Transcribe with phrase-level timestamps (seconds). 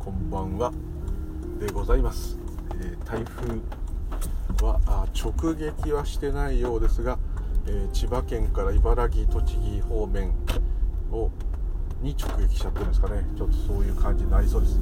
[0.00, 0.72] こんばんは。
[1.60, 2.38] でございます、
[2.80, 3.60] えー、台風
[4.66, 7.18] はあ直撃はしてないようですが、
[7.66, 10.32] えー、千葉県から茨城栃木方面
[11.12, 11.30] を
[12.00, 13.26] に直撃しちゃってるんですかね。
[13.36, 14.80] ちょっとそういう感じになりそうです、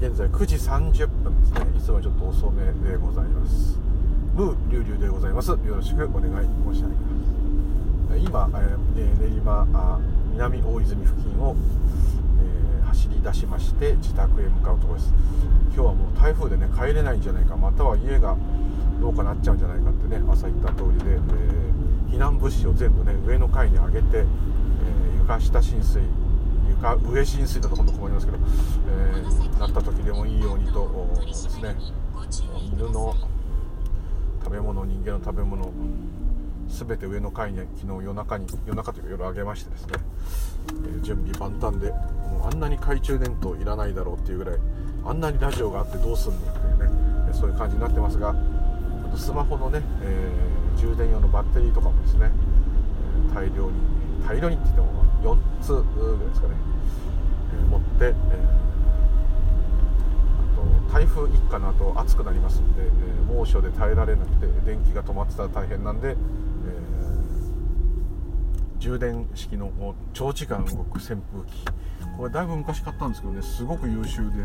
[0.00, 1.66] えー、現在9時30分ですね。
[1.76, 3.80] いつもちょっと遅めでございます。
[4.34, 5.50] ムーリュウリュウでございます。
[5.50, 7.02] よろしくお願い申し上げま
[8.14, 8.18] す。
[8.18, 9.98] 今、えー、練馬
[10.34, 11.56] 南大泉付近を
[13.22, 15.14] 出しまして自宅へ向かうところです。
[15.74, 18.36] 今日はもう台風でね帰れないんじゃないかまたは家が
[19.00, 24.24] どうかなっちゃうんじゃないかってね朝言った通りで、えー、避難物資を全部ね上の階に上げて、えー、
[25.20, 26.02] 床下浸水
[26.68, 28.38] 床上浸水だと本当困りますけど、
[28.88, 31.76] えー、なった時でもいいようにとですね。
[32.72, 33.14] 犬の
[34.42, 35.70] 食べ物人間の食べ物
[36.72, 39.92] 全て上の階に昨日夜中に夜中というか夜上げましてですね、
[40.68, 44.58] えー、準備万端でもうあんなに懐中電灯いらないだろうっていうぐらい
[45.04, 52.30] あんなにラジオがあってどうすんのっていうねそういう感じになってますがあとスマホのね、えー、充電用のバッテリーとかもですね、
[53.34, 53.72] 大量に
[54.26, 56.54] 大量にって言っても4つぐらいですかね、
[57.52, 58.14] えー、持って、え
[60.38, 62.86] あと台風一過の後暑くなりますんで、え
[63.26, 66.16] 猛暑で耐えられなくて電気が止まってたら大変なんで、
[68.82, 69.70] 充電式の
[70.12, 71.64] 長時間動く扇風機。
[72.18, 74.44] これだいぶ昔買ったんですけどねすごく優秀で。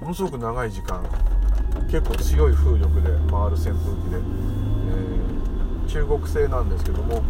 [0.00, 1.04] ものすごく長い時間
[1.90, 7.20] 結構強い風力で回る扇風機で、えー、中国製なんですけども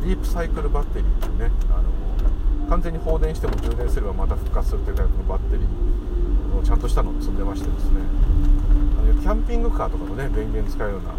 [0.00, 8.00] ディープサイクルバッテリーっていうねあの完全に放電しても充電すればまた復活するというタイプのバッテリーをちゃんとしたのを積んでましてですね。
[8.98, 11.10] あのキャンピングカーとかのね電源使うような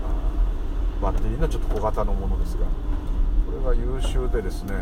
[1.02, 2.66] バッテリーのちょっと小型のものですが
[3.45, 4.73] これが優秀でですね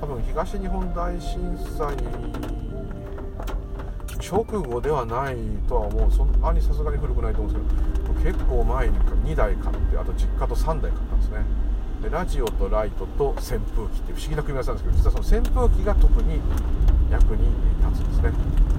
[0.00, 1.96] 多分東日本大震災
[4.20, 5.36] 直後ではない
[5.68, 11.44] とは思うそんなにさすがに古くないと思うんですけど結構前に2台買ってあと実家と3台買ったんですね
[12.02, 16.40] でラジオとライトと扇風機って不思議な組み合わせなんですけど実はその扇風機が特に
[17.10, 17.48] 役に
[17.84, 18.69] 立つんですね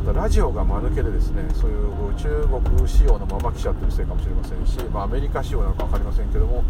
[0.00, 6.64] またラジオが間抜けでですねそういう中国仕様のまま来ちゃってるせいかもしれませんし、まあ、アメリカ仕様なのか分かりませんけども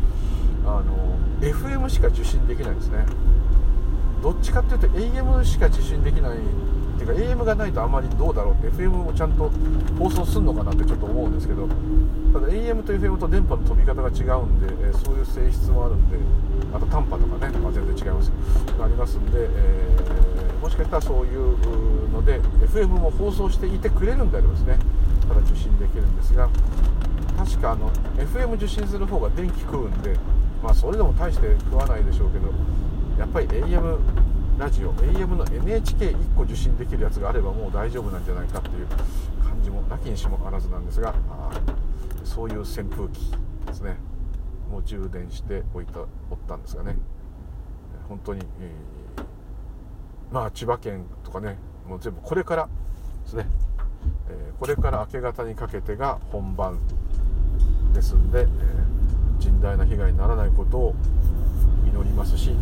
[0.67, 3.07] あの FM しか受信できないですね。
[4.21, 6.41] どっちかっていうと AM しか受信できないっ
[6.99, 9.51] ていうか AM がないとあんまりどうだろうって FM もちゃんと
[9.99, 11.67] 放送するのかなってちょっと思うんですけど
[12.35, 16.19] ただ AM と FM と電波の飛び方が違うんで、えそういう性質もあるんで
[16.75, 18.33] あと短波とかね、まあ、全然違います
[18.83, 20.00] ありますんで、え、
[20.61, 24.79] もしかしたらそういうので FM も放送していてくれるんであればですね
[25.29, 26.49] ただ受信できるんですが
[27.37, 30.17] 確かあの FM 受信する方が電気食うんで
[30.63, 32.49] まあそれでも大して食わないでしょうけど
[33.19, 33.99] やっぱり AM
[34.59, 38.87] ラジオ AM の NHK1 個受信できるやつがあればもう大丈夫なんじゃないかっていう
[39.43, 41.15] 感じもなきにしもあらずなんですが
[42.25, 43.33] そういう扇風機
[43.67, 43.97] ですね。
[44.71, 46.07] もう充電しておいたおっ
[46.47, 46.97] たんですがね。
[48.09, 49.00] 本当に、えー、
[50.33, 52.69] まあ千葉県とかねもう全部これから
[53.25, 53.47] ですね、
[54.29, 56.79] え、これから明け方にかけてが本番
[57.93, 58.47] ですんで、え、
[59.41, 60.95] 甚大な被害にならないことを
[61.85, 62.53] 祈りますし、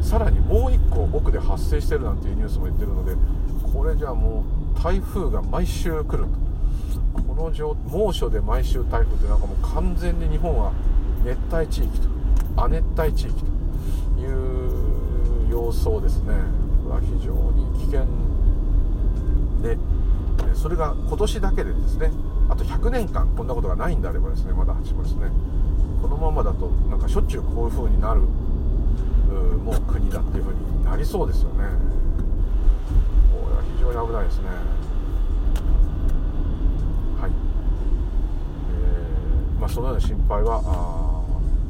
[0.00, 3.14] え、さらにもう1個奥で発生してるなんていうニュースも言ってるので
[3.72, 4.44] これじゃあも
[4.74, 6.48] う台風が毎週来ると。
[7.22, 10.72] この状猛暑で毎週台風ってなんかもう完全に日本は
[11.24, 12.08] 熱帯地域と
[12.56, 16.34] 亜熱帯地域という様相ですね。
[16.88, 18.06] これは非常に危険
[19.62, 19.76] で
[20.54, 22.10] それが今年だけでですね
[22.48, 25.30] あと100年間こんなことがないんであればですねまだ8もですね。
[26.00, 31.64] このままだとなんかしょっちゅうこういう風になるもう国だっていう風になりそうですよね。
[33.42, 34.48] これは非常に危ないですね。
[37.20, 37.30] はい。
[38.72, 40.62] えー、まあそのような心配は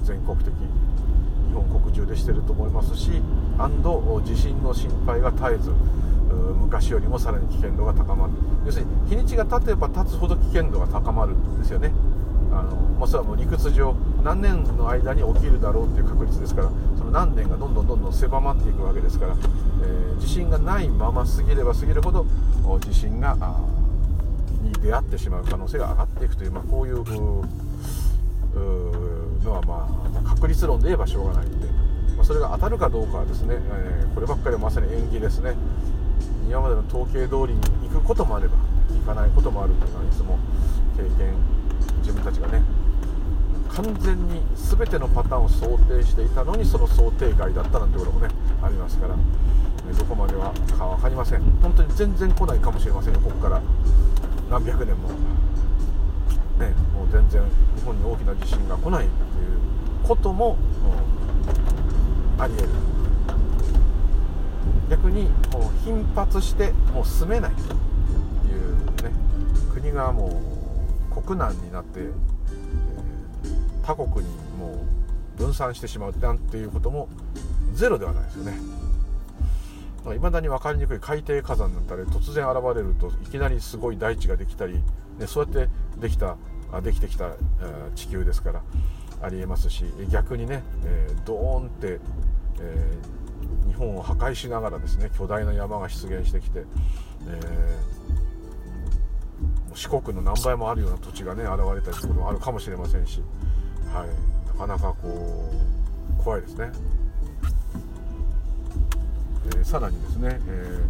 [0.05, 0.53] 全国的
[1.49, 3.23] 日本国中でしてると思いますし
[3.59, 5.73] アンド地震の心配が絶えず
[6.61, 8.33] 昔よりもさらに危険度が高まる。
[8.67, 11.93] 要するに日にちが経てば経つほど危険度が高まるんですよね。
[12.53, 22.27] あの、まあ、それはもう理屈上何年の間に起きるだろうっていう確率ですからその何年がどんどんどんどん狭まっていくわけですから、えー、地震がないまま過ぎれば過ぎるほど
[22.81, 23.37] 地震が
[24.63, 27.05] に出会ってしまう可能性が上がっていくという、まあ、こういう
[29.45, 29.89] のはま
[30.25, 31.67] あ確率論で言えばしょうがないんで、
[32.17, 35.55] まあ、それが当たるかどうかはですね、えー、こればっかりはまさに縁起ですね。
[36.49, 38.57] 今までの統計通りに行くこともあれば
[38.89, 40.39] 行かないこともあるというのはいつも
[40.97, 41.35] 経験
[42.01, 42.63] 自分たちがね
[43.69, 48.29] 完全に全てのパターンを想定していたのにその想定外だったなんてこともね
[48.63, 51.43] ありますから、どこまではか分かりません。
[51.63, 53.63] 本当に全然来ないかもしれませんよここから。
[54.51, 55.09] 何百年も。
[56.59, 57.43] ねも全然
[57.77, 59.45] 日本に大きな地震が来ないってい
[60.05, 60.57] うことも
[62.39, 62.69] ありえる。
[64.91, 67.75] 逆にもう頻発してもう住めないと
[68.49, 69.13] いうね。
[69.73, 70.41] 国がも
[71.17, 72.11] う国難になって、え、
[73.83, 74.83] 他国にも
[75.37, 77.09] う分散してしまうなんていうことも
[77.75, 78.59] ゼロではないですよね。
[80.15, 84.75] いまだに分かりにくい海底火山なんたら突然現れるといきなりすごい大地ができたり、
[85.19, 85.69] ね、そうやって
[86.01, 86.37] できた
[86.83, 87.33] できてきた
[87.95, 88.63] 地球ですから
[89.21, 91.99] ありえますし逆にね、えー、ドーンって、
[92.61, 96.65] えー、日本を破壊しながらですね巨大な山が出現してきて、
[97.27, 103.23] えー、四国の何倍もあるような土地がね現れたりすることもあるかもしれませんし、
[103.93, 104.09] はい、
[104.47, 105.51] なかなかこ
[106.21, 106.71] う怖いですね。
[109.47, 110.85] えー、さらにですね、え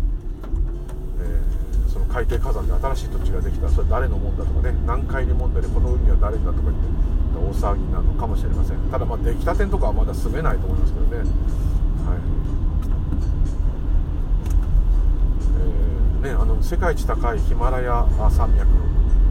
[1.20, 1.67] えー、
[2.12, 3.68] 海底火山で新しい土地ができた。
[3.68, 4.74] それ誰のもんだとかね。
[4.82, 7.08] 南海に問題でこの海は誰だとか言って。
[7.38, 8.78] 大騒ぎなのかもしれません。
[8.90, 11.26] ただまあ出来たてとかはまだ住めないと思いますけどね、はい。
[16.24, 18.66] えー、ねあの世界一高いヒマラヤ山脈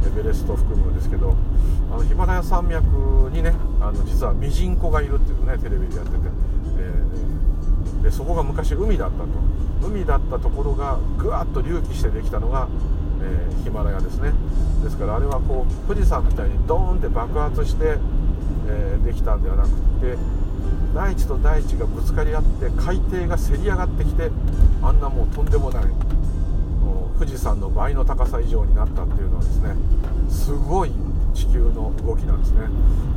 [0.07, 1.35] エベレスト含むんですけど
[1.91, 6.17] あのヒマラヤ山脈にねあの実はミジンコがいるっていうのねテレビでやってて、
[6.79, 9.27] えー、でそこが昔海だったと。
[9.81, 12.67] 海だったところがぐわっと隆起してできたのが
[13.21, 14.31] えー、ヒマラヤですね。
[14.83, 17.97] ですからあれはこう富士山みたいにドーンって爆発して、
[18.67, 20.17] えー、できたんではなくって
[20.93, 24.29] 大地と大地がぶつかり合って海底がせり上がってきて
[24.81, 25.83] あんなもうとんでもない
[27.19, 29.75] 富士山の倍の高さ以上になったっていうのはですね
[30.29, 30.91] すごい
[31.33, 32.67] 地球の動きなんですね。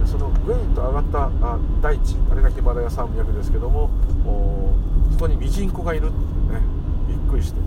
[0.07, 3.91] そのグイと上がったあ大地あれがヒマラヤ山脈ですけども
[5.12, 6.09] そこにミジンコがいる。
[6.09, 6.11] っ
[7.31, 7.61] っくりして。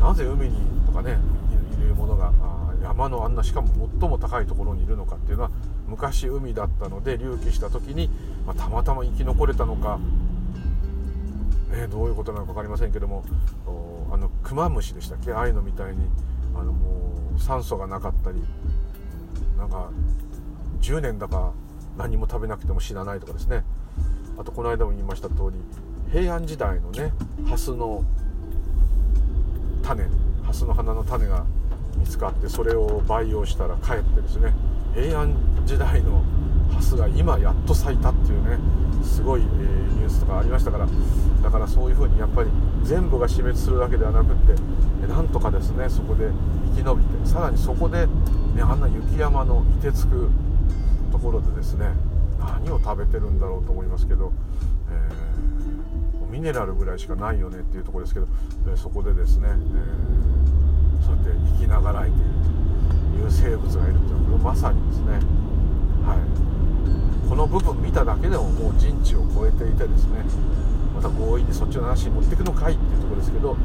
[0.00, 1.18] なぜ海にとかね
[1.80, 2.32] いうものが
[2.82, 3.68] 山のあんなしかも
[4.00, 5.50] 最も高いところにいるのかっていうのは
[5.88, 8.10] 昔海だったので隆起した時に、
[8.46, 9.98] まあ、たまたま生き残れたのか、
[11.72, 13.24] ね、どういうことなのか分かりませんけども
[14.12, 15.32] あのクマムシでしたっけ？
[15.32, 16.08] ああいうのみたいに
[16.54, 18.42] あのもう酸素がなかったり
[19.56, 19.90] なんか
[20.80, 21.52] 10年だか
[21.96, 23.64] 何も食べなくても死なないとかですね。
[24.38, 27.12] あとこの間も言いました通り平安時代のね
[27.48, 28.04] ハスの
[29.86, 30.04] 種
[30.44, 31.44] ハスの花の種が
[31.96, 34.52] 見つかってそれを培養したらかえってですね
[34.94, 35.34] 平安
[35.64, 36.22] 時代の
[36.74, 38.58] ハスが今やっと咲いたっていうね
[39.04, 39.48] すごい、えー、
[39.94, 40.88] ニュースとかありましたから
[41.42, 42.50] だからそういうふうにやっぱり
[42.82, 46.30] 全部が死滅するわけではなくってなんとかですねそこで
[46.74, 48.12] 生き延びてさらにそこで、ね、
[48.62, 50.28] あんな雪山の凍てつく
[51.12, 51.92] ところでですね
[52.38, 54.32] 何を食べてるんだろうと思いますけど、
[56.36, 58.26] ミネラルぐらいしかないよねっていうところですけど、
[58.70, 60.26] え、そこでですね、えー
[61.06, 61.30] そうやって
[61.60, 62.24] 生きながらえている
[63.14, 65.12] という生物がいるというのはこれまさにですね、
[66.02, 70.24] はい、この部分見ただけでももう人知を超えていてですね
[70.96, 73.56] また強引にそっちの話に持っていくのかいっていうところですけど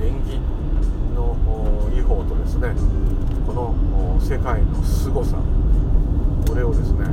[0.00, 0.40] 縁起
[1.14, 1.36] の
[1.92, 2.72] 違法とですね
[3.46, 3.74] この
[4.18, 5.36] 世界の凄さ
[6.48, 7.04] これをですね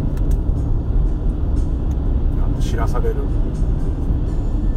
[2.74, 3.18] 知らされる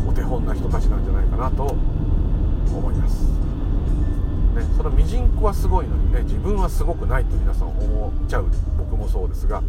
[0.06, 3.22] お手本な人たちなんじゃないかなと思います。
[3.24, 8.48] ねそのミジンコはすごいのにね自分はすごくないと皆さん思っちゃう。
[8.76, 9.62] 僕もそうですが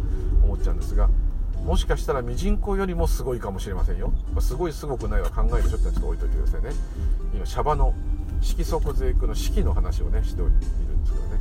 [0.44, 1.08] 思っちゃうんですが
[1.64, 6.72] もしかしたらミジンコよりもすごいかもしれませんよ、まあ、すごいすごくないは考えるちょっとちょっと置いといてくださいね。
[7.32, 7.94] 今シャバの
[8.42, 10.72] 色即税区の式の話をねしているんです
[11.14, 11.40] けどね、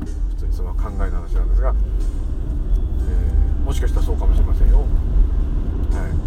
[0.00, 4.86] えー、普通にその考えの話なんですが、えー、もしかしたらそうかもしれませんよ。
[5.92, 6.26] はい。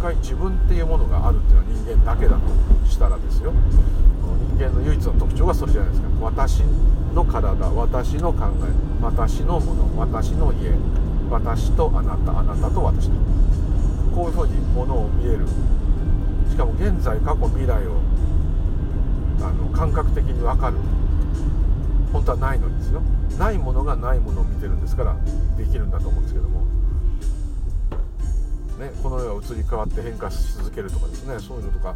[0.00, 2.40] 回自分っていうものがあるっていうのは人間だけだと
[2.88, 3.52] したらですよ。
[4.56, 6.08] 人間の唯一の特徴がそれじゃないですか。
[6.22, 6.62] 私
[7.14, 10.72] の体私の考え私のもの私の家
[11.30, 13.14] 私とあなたあなたと私と
[14.14, 15.46] こういうふうにものを見える。
[16.48, 17.96] しかも現在過去未来を
[19.42, 20.76] あの感覚的に分かる。
[22.12, 23.00] 本当はないのにですよ。
[23.38, 25.16] ないものがないものを見てるんですから
[25.56, 26.60] できるんだと思うんですけども。
[28.78, 31.38] ね、この世が移り変わって変化し続けるとかですね。
[31.38, 31.94] そういうのとか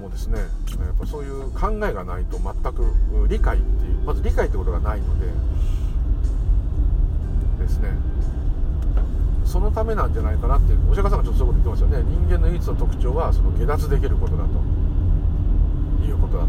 [0.00, 0.38] もですね。
[0.38, 0.48] やっ
[0.98, 2.84] ぱそういう考えがないと全く
[3.28, 5.26] 理解っていうまず理解ってことがないので。
[7.58, 7.90] ですね。
[9.44, 10.90] そのためなんじゃないかなっていう。
[10.90, 12.10] お釈迦さんがちょっとそういうこと言ってますよね。
[12.28, 14.50] 人間の唯一の特徴はその下脱できることだと。
[16.04, 16.48] いうことだと。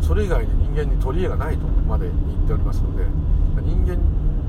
[0.00, 3.04] それ以外に間に取り柄がないとまで言っておりますので
[3.62, 3.96] 人間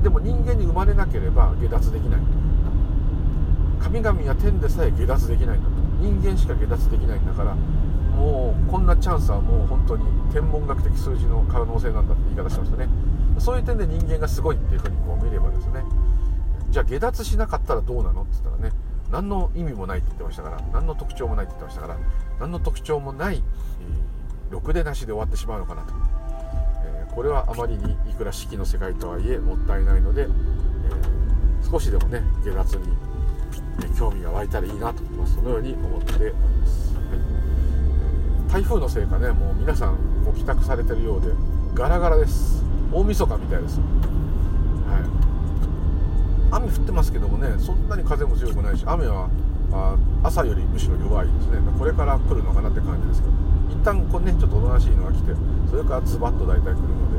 [0.02, 2.20] でも人間に生まれなければ下脱できない。
[3.80, 5.74] 神々や天でさえ下脱できないんだと。
[6.00, 12.88] 人間しか下脱できないんだからもうこんなチャンスはもう本当に天文学的数字の可能性なんだって言い方しましたね。
[13.38, 15.84] そういう点で人間がすごいっていうふうにこう見ればですね。
[16.70, 18.76] じゃあ下脱しなかったらどうなのって言ったらね
[19.10, 21.98] 何の意味もないって言ってましたから何の特徴もないって言ってましたから
[22.40, 25.94] 何の特徴もない、えー、ろくでなしで終わってしまうのかなと、
[27.18, 32.96] これはあまりにいくら式の世界とはいえもったいないので、えー、少しでもね下脱に、
[33.84, 37.00] え興味が湧いたらいいなと、まあ、そのように思っております、は
[38.50, 41.32] い、台風のせいかねもう皆さんご帰宅されてるようで
[41.74, 42.62] ガラガラです。
[42.92, 43.80] 大晦日みたいです。
[43.80, 43.84] はい。
[46.52, 49.28] 雨降ってますけどもねそんなに風も強くないし雨は
[49.72, 51.58] あ朝よりむしろ弱いですね。
[51.78, 53.34] これから来るのかなって感じですけど。
[53.70, 55.32] 一旦こうねちょっとおとなしいのが来て
[55.70, 57.18] それからズバッと大体来るので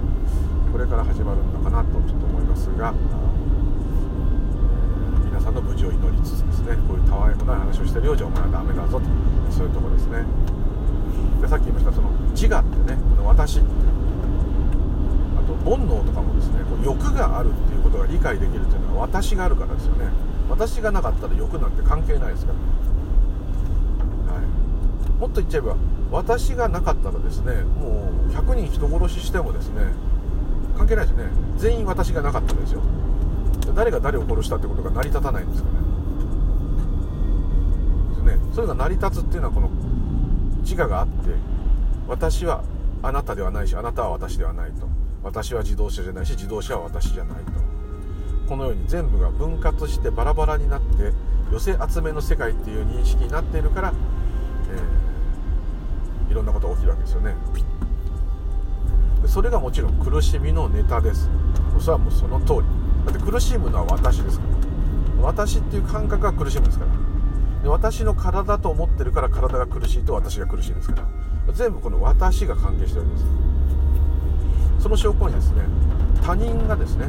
[0.71, 2.93] これから始まるのかなとちょっと思いますが。
[5.25, 9.05] 皆さんの無事を祈りつつですねこういうたわいもない話をしてるようじゃお前はダメだぞと。
[9.51, 10.25] そういうとこですね。
[11.41, 13.61] でさっき言いましたその自我ってねこの私。
[15.65, 20.05] 煩悩とかもですねこう欲があるっていうことが理解できるっていうのは私があるからですよね。
[20.49, 22.53] 私がなかったら欲なんて関係ないですか
[24.27, 24.45] ら、はい、
[25.19, 25.75] もっと言っちゃえば
[26.11, 29.83] 私がなかったらですねもう100人人殺ししてもですね
[30.79, 31.25] 関係ないですね。
[31.57, 32.81] 全員私がなかったんですよ。
[33.75, 35.71] 誰が誰を殺したってことが成り立たないんですよね。
[38.09, 38.53] ですね。
[38.55, 39.69] それが成り立つっていうのはこの
[40.61, 41.13] 自我があって
[42.07, 42.63] 私は
[43.03, 44.87] あなたではないしあなたは私ではないと。
[45.21, 47.51] 私は自動車じゃないし自動車は私じゃないと。
[48.49, 51.13] このように全部が分割してバラバラになって
[51.51, 53.93] 寄せ集めの世界っていう認識になっているから、
[54.71, 57.35] えー、いろんなことが起きるわけですよね。
[59.27, 61.29] それがもちろん苦しみのネタです。
[61.79, 62.59] それはもうその通り。
[63.05, 64.45] だって苦しむのは私ですか
[65.21, 65.23] ら。
[65.27, 66.91] 私っていう感覚が苦しむんですから。
[67.61, 70.95] で私の体と思ってるから体が苦しいと私が苦しいんですか
[71.47, 71.53] ら。
[71.53, 73.25] 全部この私が関係してるんです。
[74.79, 75.61] その証拠にですね
[76.23, 77.05] 他人がですね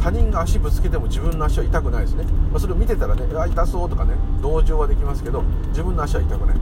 [0.00, 6.56] 他人が足ぶつけても自分の足は痛くないですね、まあ、それを見てたらね痛そうとかね同情はできますけど自分の足は痛くない。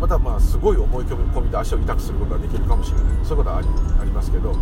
[0.00, 3.06] またまあすごい思い込みで足を痛くすることができるかもしれない。
[3.24, 3.68] そういうことはあり
[4.00, 4.54] ありますけど、え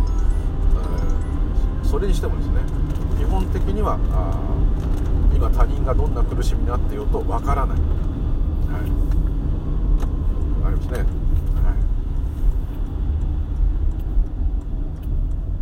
[1.85, 2.61] ー、それにしてもですね
[3.19, 4.35] 基本的にはあ
[5.35, 7.83] 今他人がどんな苦しみになっていようとわからない、は
[8.79, 8.81] い、
[10.65, 11.05] ありますね。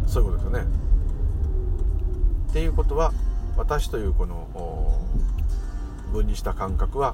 [0.08, 0.85] そういうことですよね。
[2.56, 3.12] っていうことは
[3.58, 4.98] 私というこの
[6.14, 7.14] 分離した感覚は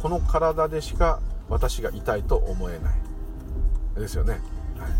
[0.00, 4.00] この体でしか私が痛いと思えない。
[4.00, 4.40] ですよね、
[4.78, 4.90] はい、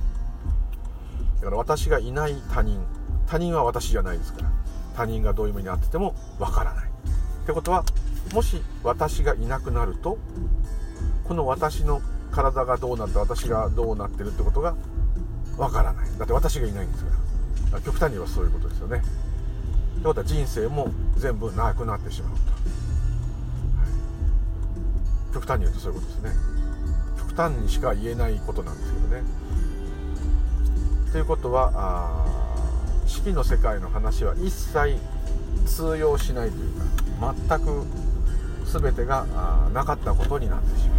[1.41, 2.85] だから私がいない他人
[3.27, 4.53] 他人は私じゃないですから
[4.95, 6.85] 他人がどういう目に遭っててもわからない。
[6.85, 7.83] ってことは
[8.35, 10.19] もし私がいなくなると
[11.25, 14.75] この私の体がどうなって私がどうなってるってことが
[15.57, 16.19] わからない。
[16.19, 17.11] だって私がいないんですか
[17.73, 19.01] ら極端に言えばそういうことですよね。
[20.03, 23.87] ってことは人生も全部なくなってしまうと、は
[25.31, 26.33] い、極端に言うとそういうことですね。
[27.19, 29.23] 極端にしか言えないことなんですけどね。
[31.13, 32.27] ということはあ
[33.07, 34.99] 四季の世界の話は一切
[35.67, 36.73] 通用しないという
[37.21, 37.87] か全く
[38.67, 39.25] 全てが
[39.73, 40.99] なかったことになってしまう。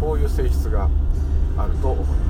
[0.00, 0.88] こういう性質が
[1.56, 2.29] あると思いま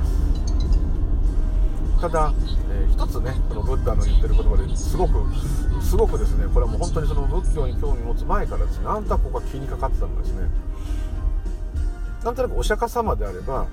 [2.01, 2.33] ただ、
[2.71, 5.23] えー、一つねこのブッダの言ってる言葉ですごく
[5.83, 10.49] すごくですねこれはもう本当にその仏教に興味を持つ前からですねなんとなくここが気にかかってたのですね。
[12.23, 13.67] なんとなくお釈迦様であれば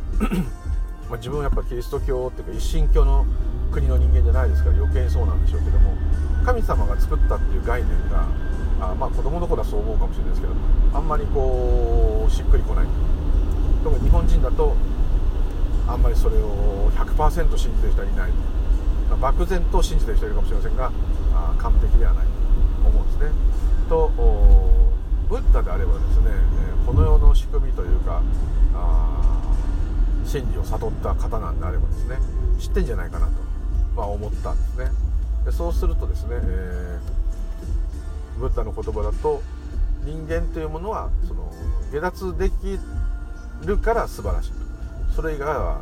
[1.10, 3.26] ま自分はやっぱキリスト教っていうか一神教の
[3.72, 5.94] 国の人間じゃないですから余計にそうなんでしょうけども
[6.44, 8.26] 神様が作ったっていう概念が
[8.80, 10.52] あまあ子供の頃はそう思うかもしれないですけど
[10.94, 12.86] あんまりこうしっくりこない。
[13.84, 14.76] 特に日本人だと
[15.88, 18.30] あんまりそれを100%信じてる人はいない、
[19.20, 20.92] 漠然と信じてる人いるかもしれませんが
[21.34, 22.26] あ完璧ではない。
[22.82, 23.30] と思うんですね。
[23.88, 24.10] と
[25.28, 26.30] ブッダであればですね
[26.86, 28.22] この世の仕組みというか
[28.74, 29.54] あ
[30.24, 32.18] 真理を悟った方なんであればですね
[32.58, 33.32] 知ってんじゃないかなと、
[33.96, 34.90] まあ、思ったんですね。
[35.44, 39.42] でそうするとですね、えー、ブッダの言葉だと
[40.04, 41.52] 人間というものはその
[41.92, 42.78] 下脱でき
[43.64, 44.57] るから素晴らしい。
[45.18, 45.80] それ以外は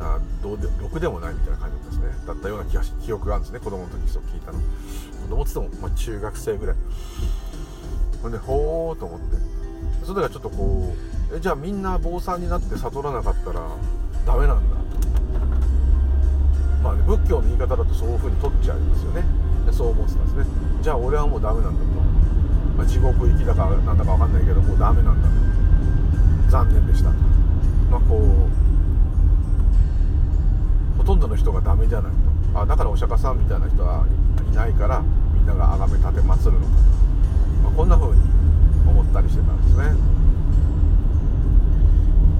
[0.00, 2.04] あどうでろくでもないみたいな感じですね。
[2.26, 3.60] だったような気がし記憶があるんですね。
[3.60, 4.58] 子供の時そう聞いたの。
[4.58, 6.76] 子供っつっても、まあ、中学生ぐらい。
[8.22, 9.36] ほんでほーと思って。
[10.06, 10.94] それがちょっとこ
[11.30, 13.60] うえじゃあみんな坊さんになって悟らなかったら
[14.24, 14.76] ダメなんだ。
[16.82, 19.22] まあね仏教の言い方だとそういうふうに取っちゃいますよね。
[19.66, 20.54] でそう思ってたんですね。
[20.80, 21.86] じゃあ俺はもうダメなんだと。
[22.78, 25.34] まあ、地獄行きだかなんだか分かんないけどもうダメなんだと。
[26.48, 27.10] 残念でした。
[27.90, 28.67] まあこう
[31.08, 32.12] とんどの人がダメじゃない
[32.52, 32.60] と。
[32.60, 34.04] あだからお釈迦さんみたいな人は
[34.52, 36.82] いないからみんなが崇め立て祀るのかと、
[37.64, 38.20] まあ、こんな風に
[38.86, 39.96] 思ったりしてたんですね。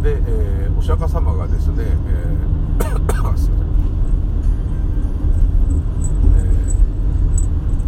[0.03, 3.53] で、えー、お釈迦様がですね、えー、 すいません。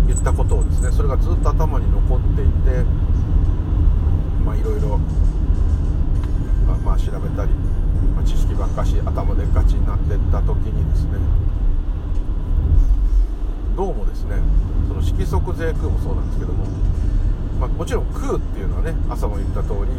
[0.06, 2.84] 言ったことをですねそれがずっと頭に残っていて
[4.46, 4.98] まあいろいろ
[6.66, 7.50] まあ、まあ、調べたり、
[8.24, 11.18] 知識ばっかし頭でガチになってった時にですね
[13.76, 14.36] どうもですね
[14.88, 16.64] その色即税空もそうなんですけども、
[17.60, 19.92] まあ、もちろん空っていうのはね朝も言った通り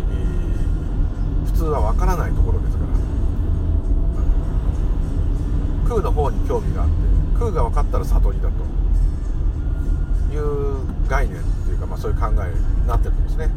[1.46, 2.92] 普通は分からないところですから。
[5.90, 6.94] 空の方に興味があって
[7.38, 8.82] 空が分かったら悟りだと。
[10.32, 10.78] いう
[11.10, 13.50] 概念っていうか、まあ、そういう考えになってるんですね。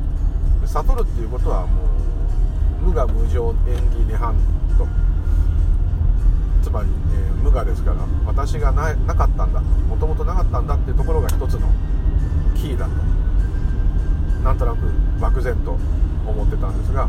[0.66, 1.94] 悟るっていうことはもう
[2.85, 4.35] 無我無常縁起涅槃
[4.76, 4.87] と
[6.62, 11.69] つまり、えー、無我ですから私がななかったんだもともとなかったんだっていうところが一つの
[12.55, 12.93] キーだと。
[14.45, 14.79] なんとなく
[15.19, 15.79] 漠然と
[16.26, 17.09] 思ってたんですが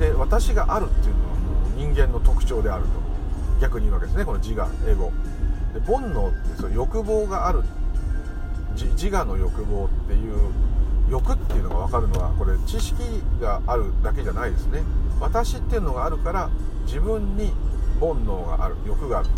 [0.00, 2.88] で私があるっていうのはもう人間の特徴であると。
[3.60, 4.24] 逆に言うわけですね。
[4.24, 5.12] この自我エゴ。
[5.74, 7.62] で煩悩ってその欲望がある。
[8.74, 10.50] 自我の欲望っていう
[11.10, 13.02] 欲っていうのが分かるのはこれ知識
[13.40, 14.82] があるだけじゃないですね。
[15.20, 16.48] 私っていうのがあるから
[16.86, 17.52] 自分に
[18.00, 19.28] 煩悩がある欲がある。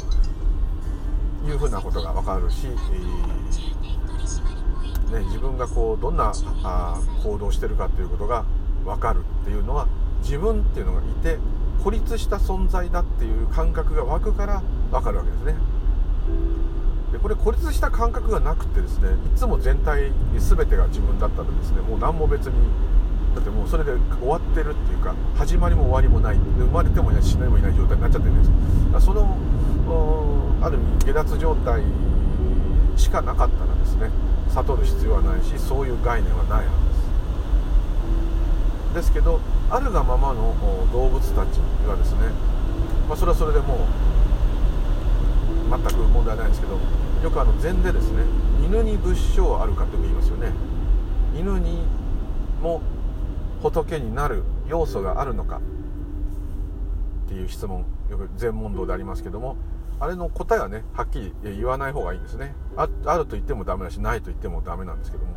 [1.42, 2.68] というふうなことが分かるし、
[5.12, 8.44] え、ね、自分がこうどんなあ行動してるかっていうことが
[8.84, 9.88] 分かるっていうのは
[10.22, 11.38] 自分っていうのがいて
[11.82, 15.54] 孤立した存在だっていう感覚が湧くから分かるわけですね。
[17.12, 22.54] でこれ孤立した感覚がなくてですねいつも全体全てが自分だったらですねもう何も別に
[23.34, 28.50] だってもうそれで終わってるっていうか始まりも終わりもない生まれてもいない死んでもいない状態になっちゃってるんです。
[28.92, 29.36] だその
[30.62, 31.82] ある意味下脱状態
[32.96, 34.10] しかなかったらですね
[34.48, 36.72] 悟る必要はないしそういう概念はないは
[38.92, 39.06] ずです。
[39.06, 40.54] ですけどあるがままの
[40.92, 42.20] 動物たちはですね、
[43.08, 43.78] まあ、それはそれでもう
[45.70, 46.76] 全く問題ないんですけど
[47.22, 48.24] よくあの禅でですね
[48.64, 50.52] 犬に仏性あるかって言いますよね。
[51.38, 51.86] 犬に
[52.60, 52.80] も
[53.62, 55.60] 仏になる要素があるのか。
[57.26, 59.56] っていう質問よく禅問答でありますけども
[60.00, 62.54] あれの答えはねはっきり言わない方がいいんですね。
[62.76, 65.32] ああると言ってもダメだしないと言ってもダメなんですけども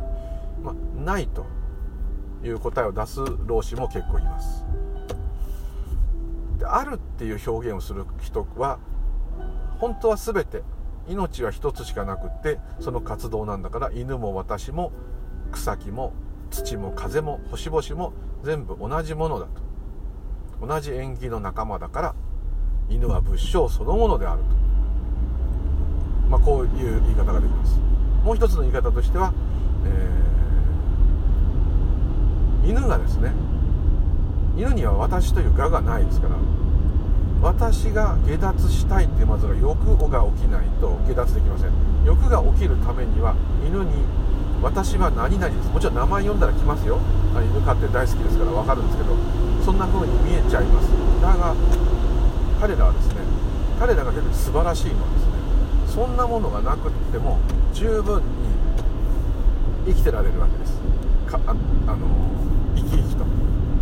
[0.62, 1.46] まあないと
[2.44, 4.64] いう答えを出す老子も結構います。
[6.58, 8.78] であるっていう表現をする人は
[9.78, 10.62] 本当は全て
[11.08, 14.92] 命は一つしかなくってその活動なんだから犬も私も
[15.52, 16.12] 草木も
[16.50, 19.66] 土も風も星々も全部同じものだと。
[20.66, 22.14] 同じ縁起の仲間だから
[22.88, 24.48] 犬は仏性そのものであると、
[26.28, 27.78] まあ、こういう言い方ができます。
[28.24, 29.32] もう一つの言い方としては、
[32.64, 33.32] えー、犬がですね
[34.56, 36.36] 犬には私という我がないですから
[37.42, 39.78] 私が下脱したいってまずは欲
[40.10, 41.70] が起きないと下脱できません。
[42.04, 44.04] 欲が起きるためには犬に
[44.62, 45.68] 私は何々です。
[45.68, 46.98] もちろん名前読んだら来ますよ。
[47.36, 49.14] 犬飼って大好きですから分かるんですけど
[49.64, 50.88] そんな風に見えちゃいます。
[51.20, 51.54] だが
[52.60, 53.20] 彼らはですね
[53.78, 55.36] 彼らが逆に素晴らしいのはですね
[55.92, 57.38] そんなものがなくっても
[57.74, 58.24] 十分に
[59.86, 60.80] 生きてられるわけです。
[61.30, 61.54] かああ
[61.94, 62.06] の
[62.74, 63.24] 生き生きと。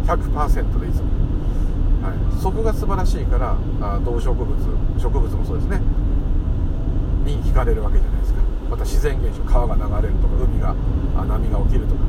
[0.04, 1.08] 100%でいつも
[2.04, 4.54] はい、そこが素晴らしいからあ動植物
[5.00, 5.80] 植物もそうですね。
[7.24, 8.40] に惹かれるわけじゃないですか。
[8.68, 10.74] また自然現象川が流れるとか海が
[11.24, 12.00] 波が起きるとか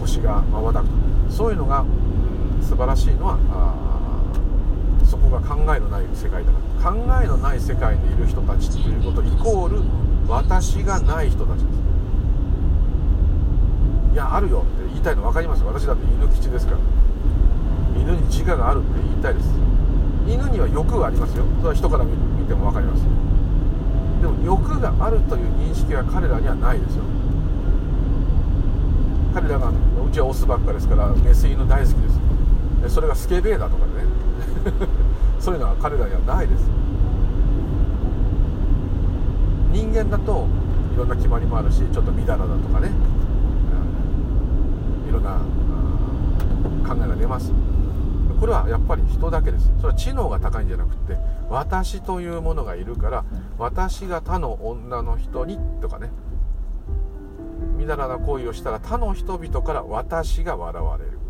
[0.00, 0.98] 星が瞬くとか。
[1.28, 6.90] そういうのが、うん、素晴らしいのはあそこが考えのない世界だから。
[6.92, 9.82] 考えのない世界にいる人たちということイコール
[10.28, 11.78] 私がない人たちです。
[14.14, 15.64] いやあるよって言いたいの分かります？
[15.64, 16.78] 私だって犬吉ですから。
[18.02, 19.48] 犬に自我があるって言いたいです。
[20.26, 21.44] 犬には欲がありますよ。
[21.58, 22.10] それは人から見
[22.46, 23.02] ても分かります。
[24.20, 27.04] でも欲があるという認識は彼らにはないですよ。
[29.34, 29.72] 彼らがう
[30.10, 32.94] ちはオスばっかですからメス犬大好きです。
[32.94, 33.92] それがスケベーだとかね。
[35.38, 36.68] そういうのは彼らにはないです。
[39.70, 40.46] 人間だと
[40.94, 42.90] いろんな決まりもあるしちょっとみだらだとかね。
[45.08, 45.38] いろんな
[46.86, 47.52] 考えが出ます。
[48.42, 49.70] これはやっぱり人だけです。
[49.76, 51.16] それは知能が高いんじゃなくて
[51.48, 53.24] 私というものがいるから
[53.56, 56.10] 私が他の女の人にとかね。
[57.78, 61.20] みだらな行為をしたら他の人々から私が笑われる。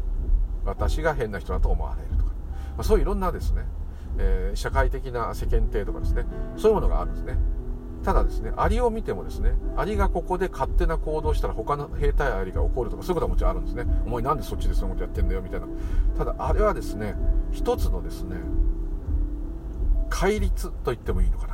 [0.65, 2.31] 私が変な人だと思われるとか、ま
[2.79, 3.67] あ、そういういろんなですね、
[4.17, 6.25] えー、社会的な世間体とかですね。
[6.57, 7.37] そういうものがあるんですね。
[8.05, 13.87] ただですねアリを見てもですねアリがここで勝手な行動したら他の兵隊アリが起こるとかそういうことはもちろんあるんですね。
[14.07, 15.67] お前なんでそっちでそのことやってんだよみたいな。
[16.17, 17.15] ただあれはですね
[17.53, 18.37] 一つのですね
[20.11, 21.53] 戒律と言ってもいいのかな。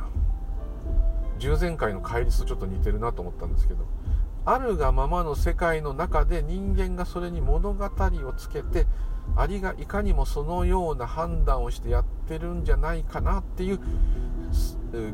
[1.37, 3.87] 従前回の戒律とちょっと似てるなと思ったんですけど
[4.45, 8.87] あるがままの世界の中で人間がそれに物語をつけて
[9.37, 13.79] アリがいかにもそのような判断をしてやってるんじゃないかなっていう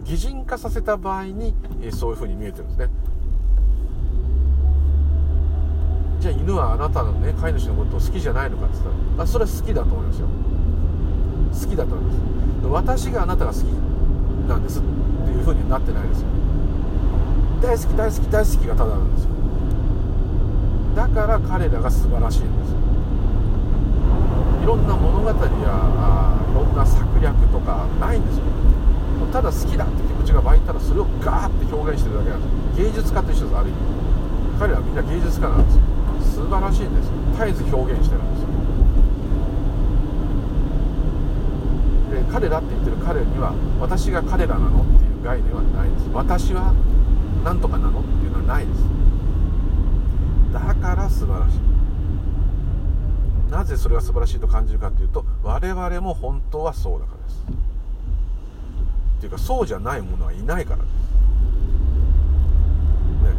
[0.05, 1.53] 擬人化させた場合に
[1.91, 2.89] そういうふうに見えてるんですね。
[6.19, 10.27] じゃあ犬はあなたのね飼い主のことを好きじゃないのかって言ったらあそれは好きだと思いますよ。
[11.65, 12.19] 好きだと思います。
[12.67, 13.63] 私があなたが好き
[14.47, 14.79] なんです。
[14.79, 14.87] って
[15.31, 16.27] いうふうになってないですよ。
[17.61, 19.29] 大好き大好き大好きがただなんですよ。
[20.95, 22.77] だから彼らが素晴らしいんですよ。
[24.63, 25.39] いろんな物語やい
[26.55, 28.43] ろんな策略とかないんですよ。
[29.31, 33.77] ただ好きだって気持ちが湧いたらそれをガーって表現してるだけなんです芸術家と一緒ですある意味。
[34.59, 35.81] 彼らはみんな芸術家なんですよ。
[36.45, 37.07] 素晴らしいんです。
[37.07, 38.47] よ絶えず表現してるんですよ。
[42.11, 46.09] で彼らって言ってる彼には私が彼らなのっていう概念はないです。
[46.13, 46.73] 私は
[47.43, 48.79] 何とかなのっていうのはないです。
[50.53, 51.59] だから素晴らしい。
[53.51, 57.45] なぜそれが素晴らしいと感じるかというと我々も本当はそうだからです。
[59.25, 60.93] ていうかそうじゃないものはいないからです。
[63.25, 63.33] ね。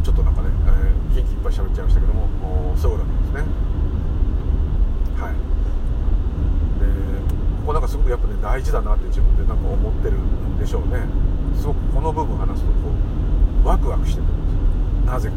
[0.00, 2.26] えちょっとなんかね、えー、元気いっぱい喋っちゃいましたけども
[2.76, 3.40] そういうことなんですね。
[5.20, 5.32] はい。
[6.80, 6.86] で
[7.60, 11.04] ここなんかすごくやっぱね大事だなって自分でなんか思ってるんでしょうね。
[11.54, 12.88] すごくこの部分話すとこ
[13.64, 14.52] うワクワクしてくるんで
[15.04, 15.34] すなぜか。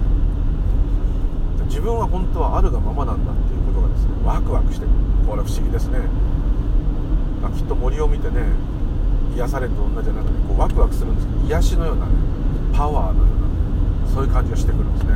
[1.67, 4.95] 自分は本当はあるがままなんだっていうことがですねワクワクしてくる。
[5.27, 5.99] これ不思議ですね、
[7.41, 8.41] まあ、きっと森を見てね
[9.35, 12.11] 癒されると同じじゃなくてこうワクワクするんですけど癒しのようなね
[12.73, 15.11] パワーのようなそういう感じがしてくるんですね。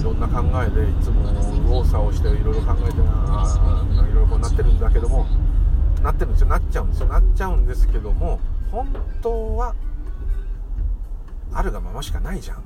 [0.00, 2.94] いろんな考えでいつも右往左往していろいろ考えて
[3.28, 5.26] あいろいろこうなってるんだけども
[6.02, 6.48] なってるんですよ。
[6.48, 7.06] なっちゃうんですよ。
[7.08, 8.40] なっちゃうんですけども
[8.72, 8.88] 本
[9.20, 9.74] 当は
[11.52, 12.62] あるがまましかないじゃん。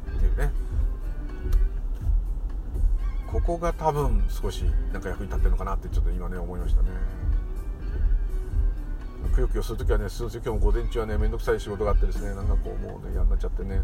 [3.47, 6.89] ここが多分少しなんか役に立ってるのかなってちょっと今ね思いましたね。
[9.35, 13.83] くよくよするときはねすいません今日も午前中はね面倒くさい仕事があってですねなんかこうもうね嫌になっちゃってね。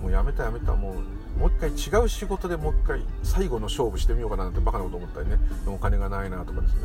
[0.00, 5.38] もうやめたやめたもうもう一回違う仕事でもう一回最後の勝負してみようかななんてバカなこと思ったりね。
[5.66, 6.80] お金がないなとかですね。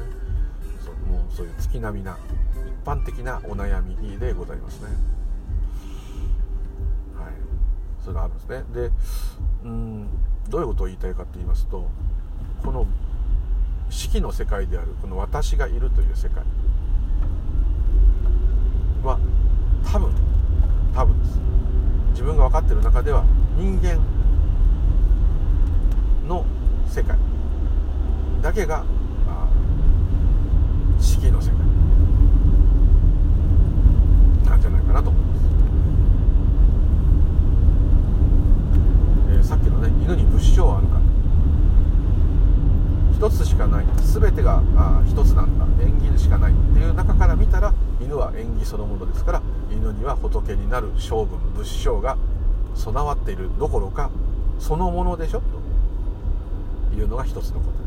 [0.86, 2.18] そうもうそういう月並みな
[2.84, 4.88] 一般的なお悩みでございますね。
[7.18, 7.34] はい。
[8.04, 8.64] それがあるんですね。
[8.74, 8.92] で
[9.64, 10.08] うん。
[10.50, 11.88] どういうことを言いたいかと言いますと
[12.64, 12.86] この
[13.90, 16.44] 四季の世界であるこの私がいるという世界
[19.04, 19.20] は
[19.92, 20.12] 多分
[20.94, 21.40] 多分です。
[22.12, 23.24] 自分が分かってる中では
[23.58, 23.98] 人間
[26.28, 26.46] の
[26.86, 27.18] 世界
[28.42, 28.84] だけが
[31.00, 31.60] 四季の世界
[34.46, 35.42] なんじゃないかなと思います、
[39.29, 41.00] えー、さっきのね犬に物証あるか。
[43.14, 43.86] 一つしかない。
[43.98, 45.66] 全てがあ一つなんだ。
[45.84, 46.54] 縁起しかない。
[46.54, 52.18] っていう中から見たら犬は縁起そのものですから犬には仏になる将軍仏性が
[52.76, 53.50] 備わっている。
[53.60, 54.10] どころか
[54.60, 55.42] そのものでしょ？
[56.92, 57.72] というのが一つの答え。
[57.72, 57.78] で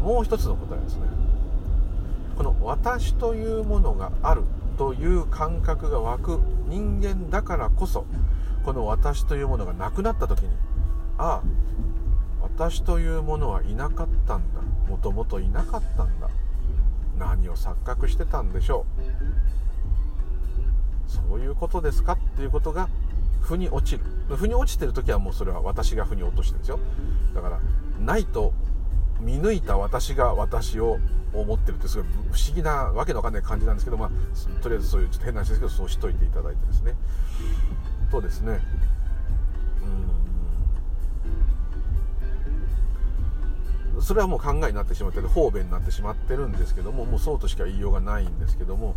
[0.00, 1.02] すもう一つの答えですね
[2.36, 4.42] この私というものがある。
[4.78, 8.06] という感覚が湧く人間だからこそ
[8.64, 10.48] この私というものがなくなった時に
[11.24, 11.42] あ
[12.40, 14.60] 私というものはいなかったんだ。
[14.88, 16.28] もともといなかったんだ。
[17.16, 19.02] 何を錯覚してたんでしょう。
[21.08, 22.14] そういうことですか？
[22.14, 22.88] っていうことが
[23.40, 24.04] 腑に落ちる。
[24.36, 26.80] 腑に落ちてる時はもうそれは私が腑に落としてるんですよ。
[27.34, 27.60] だから
[28.00, 28.52] ないと
[29.20, 30.98] 見抜いた私が私を
[31.32, 34.10] 思ってるってすごい不思議なわけのわかんない感じなんですけど、まあ、
[34.62, 36.94] とりあえずそういうちょっと変な話ですけどそうしといていただいてですね。
[38.10, 38.60] とですね。
[44.12, 48.94] それはもう考えになってしまって方便になってしまってるんですけどももうそうとしか言いようがないんですけども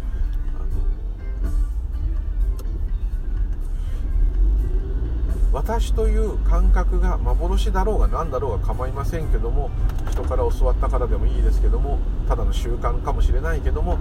[5.53, 9.71] 私という感覚が幻だろうが何だろうが構いませんけども
[10.11, 11.97] 人から教わったからでもいいですけども
[12.27, 13.97] ただの習慣かもしれないけども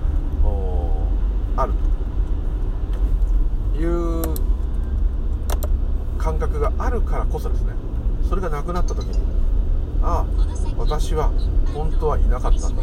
[1.56, 1.74] ある
[3.72, 4.24] という
[6.18, 7.72] 考感覚があるからこそですね。
[8.28, 9.33] それがなくなった時に
[10.04, 10.26] ああ
[10.76, 11.32] 私は
[11.72, 12.82] 本当はいなかったんだ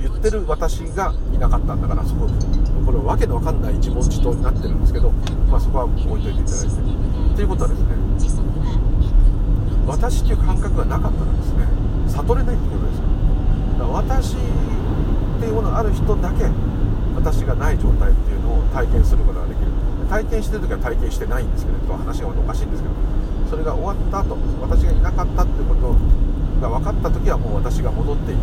[0.00, 2.26] 言ってる私がいなかったんだからそこ
[2.86, 5.10] これはわけのわかんない自問自答になってるんですけど、
[5.52, 7.36] まあ、そこは置いといていただいて。
[7.36, 7.86] ということはですね
[9.86, 11.68] 私っていう感覚がなかったらですね。
[12.08, 13.04] 悟れないってことですよ
[13.78, 14.36] だから私っ
[15.40, 16.44] ていうものある人だけ
[17.14, 19.72] 私がない状態っていうのを体験することができる。
[20.08, 22.94] 体験してる時は体験してないんですけど話がおかしいんですけど
[23.48, 25.96] それが終わった後私がいなかったってことを
[26.62, 28.40] が分かった時はもう私が戻っていて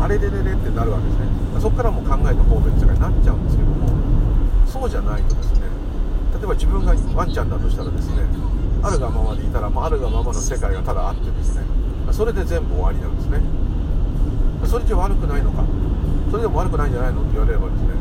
[0.00, 1.60] あれれれれってなるわけですね。
[1.60, 3.86] そこからもう考えの方便とかになっちゃうんですけども
[4.66, 5.68] そうじゃないとですね
[6.34, 8.24] 例えば自分がワンちゃんだとしたらですね
[8.82, 11.62] あるがままでいたら、まあ、あるがままの世界がただあってですね
[12.10, 13.38] それで全部終わりなんですね。
[14.66, 15.64] それじゃ悪くないのか。
[16.30, 17.94] それでも悪くないんじゃないのって言われればですね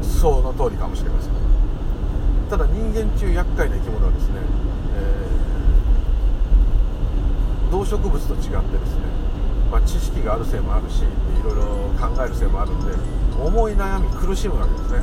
[0.00, 1.32] その通りかもしれません。
[2.48, 4.34] ただ人間中厄介な生き物はですね、
[4.94, 8.60] えー、動植物と違ってですね、
[9.70, 11.06] まあ、知識があるせいもあるしい
[11.44, 11.62] ろいろ
[11.94, 12.92] 考えるせいもあるんで
[13.40, 15.00] 思い悩み苦しむわけですね。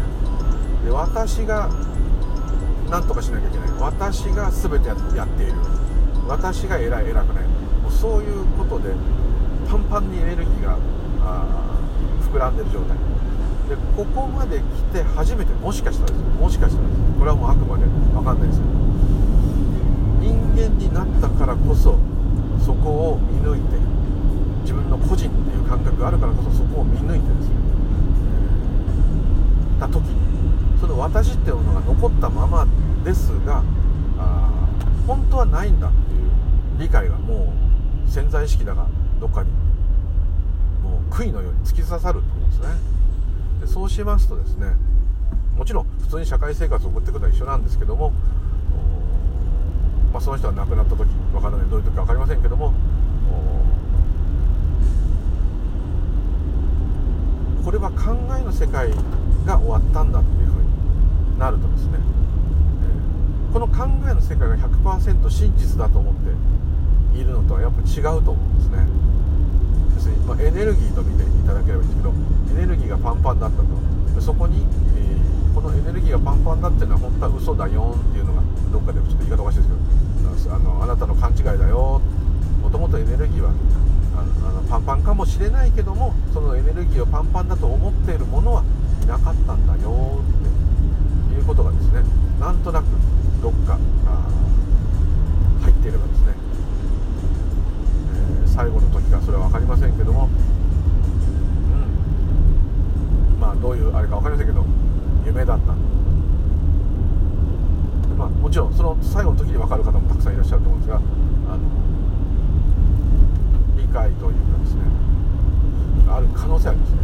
[0.84, 1.70] で私が
[2.90, 3.70] 何とかしなきゃいけない。
[3.80, 5.54] 私が全てやっている。
[6.28, 7.46] 私が偉い偉くない。
[7.82, 8.94] もうそういうことで
[9.70, 10.78] パンパンにエネルギーが
[12.34, 12.98] 膨らんでる状態。
[13.70, 18.72] でここまで来て初めてもしかしたらですもしかしたらですこれはもうあくまで分かんないですけど。
[20.20, 21.98] 人間になったからこそ
[22.64, 23.78] そこを見抜いて
[24.62, 27.56] 自分の個人っていう感覚があるからこそそこを見抜いてですね
[29.80, 32.66] た時にその私っていうものが残ったまま
[33.04, 33.64] ですが
[34.18, 34.50] あ
[35.06, 37.54] 本当はないんだっていう理解がも
[38.08, 38.88] う潜在意識だが
[39.20, 39.50] どっかに
[40.82, 42.68] もう杭のように突き刺さるってことですね。
[43.62, 44.68] でそうしますとですね
[45.58, 48.12] もちろん普通に社会生活を送っていくのは一緒なんですけども、
[50.14, 52.72] まあ、その人が亡くなった時わからないどういう時か分かりませんけども
[57.66, 58.92] これは考えの世界
[59.48, 68.86] が終わったんだっていうふうになるとですね、えー、この考えの世界が100%真実だと思っているのとはやっぱ違うと思うんですね。
[69.96, 72.14] 要するに、まあ、エネルギーと見ていただければいいんですけど
[72.62, 74.22] エネルギーがパンパンだったと。
[74.22, 75.14] そこに、えー
[75.54, 80.03] このエネルギーがパンパンだっていうのは本当は嘘だよっていうのがどっかでちょっと言い方おかしいですけど
[80.50, 82.02] あのあなたの勘違いだよ。
[82.62, 83.52] もともとエネルギーは
[84.16, 88.64] あのパンパンかもしれないけどもそのエネルギーをパンパンだと思っているものは
[89.04, 90.22] いなかったんだよ
[91.28, 92.04] っていうことがですね
[92.40, 92.86] なんとなく
[93.42, 93.78] どっか
[95.62, 96.34] 入っていればですね、
[98.44, 100.30] えー、最後の時かそれは分かりませんけども、
[103.34, 104.66] うん、まあどういうあれか分かりませんけど
[105.26, 105.93] 夢だった。
[108.24, 111.60] まあ、もちろんその最後の時に分かる方もたくさんいらっしゃると思うんですがあの
[113.76, 114.82] 理解というかですね
[116.08, 116.98] ある可能性ありますね、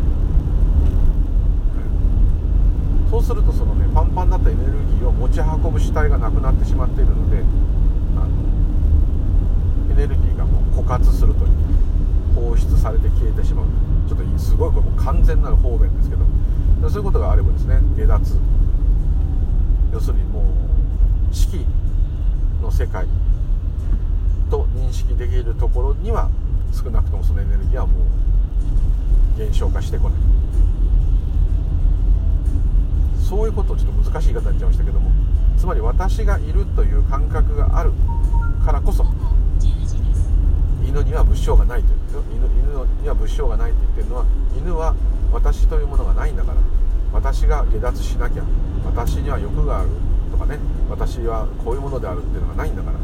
[3.11, 7.43] そうするとそのねパンパンだったエネルギーを持ち運ぶ主体がなくなってしまっているので
[8.15, 8.29] あの
[9.91, 11.51] エネルギーがもう枯渇するという
[12.35, 13.65] 放出されて消えてしまう。
[14.07, 16.23] ちょっとすごいこれも完全なる方便ですけど
[16.89, 18.37] そういうことがあればですね下脱。
[19.91, 20.43] 要するにもう
[21.31, 21.65] 四季
[22.61, 23.07] の世界
[24.49, 26.29] と認識できるところには
[26.73, 27.99] 少なくともそのエネルギーはも
[29.35, 30.19] う減少化してこない。
[33.29, 35.11] そういうことをちょっと難しい言い方になっちゃいましたけども
[35.55, 37.91] つまり私がいるという感覚がある
[38.65, 39.05] からこそ
[40.83, 44.25] 犬には物証がないという犬犬には物証がないと言ってるのは
[44.57, 44.95] 犬は
[45.31, 46.57] 私というものがないんだから
[47.13, 48.43] 私が下脱しなきゃ
[48.83, 49.89] 私には欲がある。
[50.29, 50.57] とかね
[50.89, 52.97] 私はこういうものであるっていうのがないんだから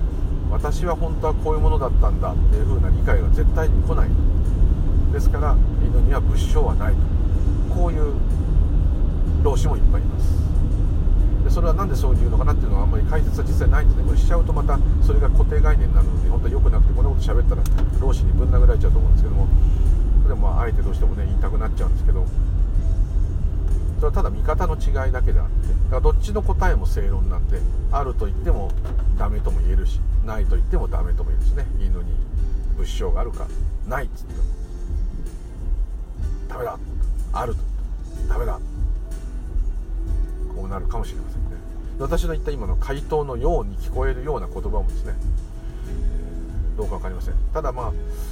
[0.52, 4.10] 私は本当はこういうものだったんだっていう風な理解が絶対に来ない。
[5.12, 6.94] ですから犬には物証はない
[7.70, 8.14] こういう
[9.44, 10.36] 老子もいっぱいいます。
[11.44, 14.04] でそれは何でそういうのかなっていうのはあんまり解説は実際ないんですね。
[14.06, 17.64] これしちゃうとまたそれが固定概念になるので本当は良くなくてこんなこと喋ったら
[18.00, 19.48] 老子にぶん殴られちゃうと思うんですけども。
[20.28, 22.26] でもまああえてどうしてもね言いたくなっちゃうんですけど。
[24.06, 27.60] れはただ見方の違いだけであってだからどっちの答えも正論なんで
[27.92, 28.72] あると言っても
[29.18, 31.66] ダメとも言えるしないと言ってもダメとも言えるしね。
[31.80, 32.12] 犬に
[32.78, 33.48] 物証があるか
[33.88, 34.40] ないっつっても
[36.50, 36.78] ダメだ
[37.34, 37.62] あると
[38.30, 38.60] ダメだ。
[40.56, 41.58] こうなるかもしれませんね。
[42.00, 45.14] 私の言った今の回答のように聞こえるような言葉もですね、
[46.78, 47.34] どうか分かりません。
[47.54, 47.92] ただまあ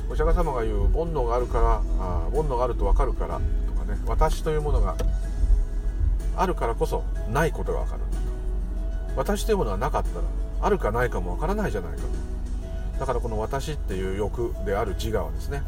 [0.10, 4.00] お釈迦様が言う煩悩があるからあ煩悩があると分かるからとかね。
[4.08, 4.96] 私というものが
[6.36, 8.02] あるからこそないことが分かる。
[8.02, 8.24] んだと
[9.16, 10.26] 私というものがなかったら
[10.62, 11.98] あるかないかもわからないじゃないか。
[12.02, 15.62] とだからこの私っていう欲である自我はですね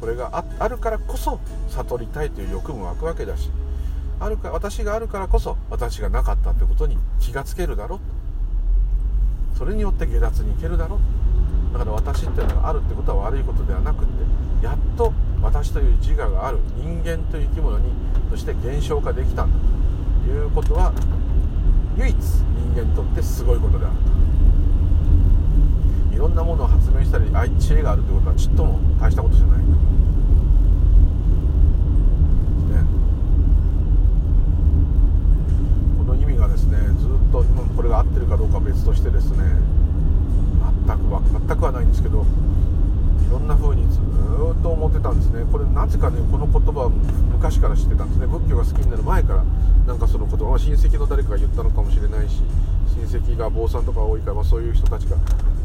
[0.00, 1.38] これがあるからこそ
[1.68, 3.50] 悟りたいという欲も湧くわけだし
[4.20, 9.58] あるか私があるからこそ私がなかったってことに気がつけるだろう。
[9.58, 11.72] それによって下脱に行けるだろう。
[11.72, 14.06] だから私っていうのがあるってことは悪いことではなくっ
[14.60, 15.12] てやっと
[15.44, 17.92] 私という自我がある人間という生き物に
[18.30, 19.58] として現象化できたんだ
[20.24, 20.92] ということは
[21.98, 23.94] 唯一人間にとってすごいことである
[26.10, 27.26] といろんなものを発明したり
[27.60, 29.64] 知恵があるということはちっとも大したことじゃない
[37.34, 39.38] と今これが合ってるかどうかは別としてですね
[40.86, 42.24] 全くは全くはないんですけど
[43.26, 45.44] いろんな風にずっと思ってたんですね。
[45.50, 48.26] これなぜかねこの言葉は昔から知ってたんですね。
[48.26, 49.44] 仏教が好きになる前から
[49.86, 52.42] なんかその言葉は親戚の誰かが言ったのかもしれないし
[52.96, 55.16] 親戚が坊さんとか多いから、まあ、そういう人たちが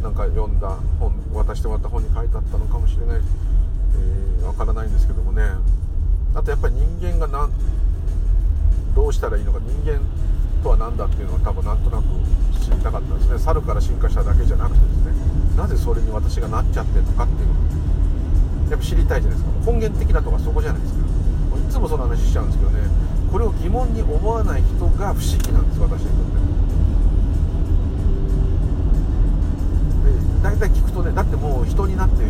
[0.02, 5.44] なんか読んだ本渡してもらった本に書いてあったのかもしれない、えー、からないんですけどもね。
[6.36, 7.50] あとやっぱり人間がな
[8.94, 10.00] どうしたらいいのか人間
[10.62, 12.04] とは何だっていうのは多分なんとなく
[12.60, 13.40] 知りたかったですね。
[13.40, 15.29] 猿から進化しただけじゃなくてですね。
[15.60, 19.72] なぜそれに私がなっちゃってるのかっていうのをやっぱ知りたいじゃないですか。
[19.72, 21.04] 根源的なとこはそこじゃないですか。
[21.04, 21.04] い
[21.70, 22.80] つもその話しちゃうんですけどね。
[23.30, 25.82] これを疑問に思わない人が不思議なんです。
[25.82, 26.40] 私にとって
[30.08, 32.24] で大体聞くとねだってもう人になって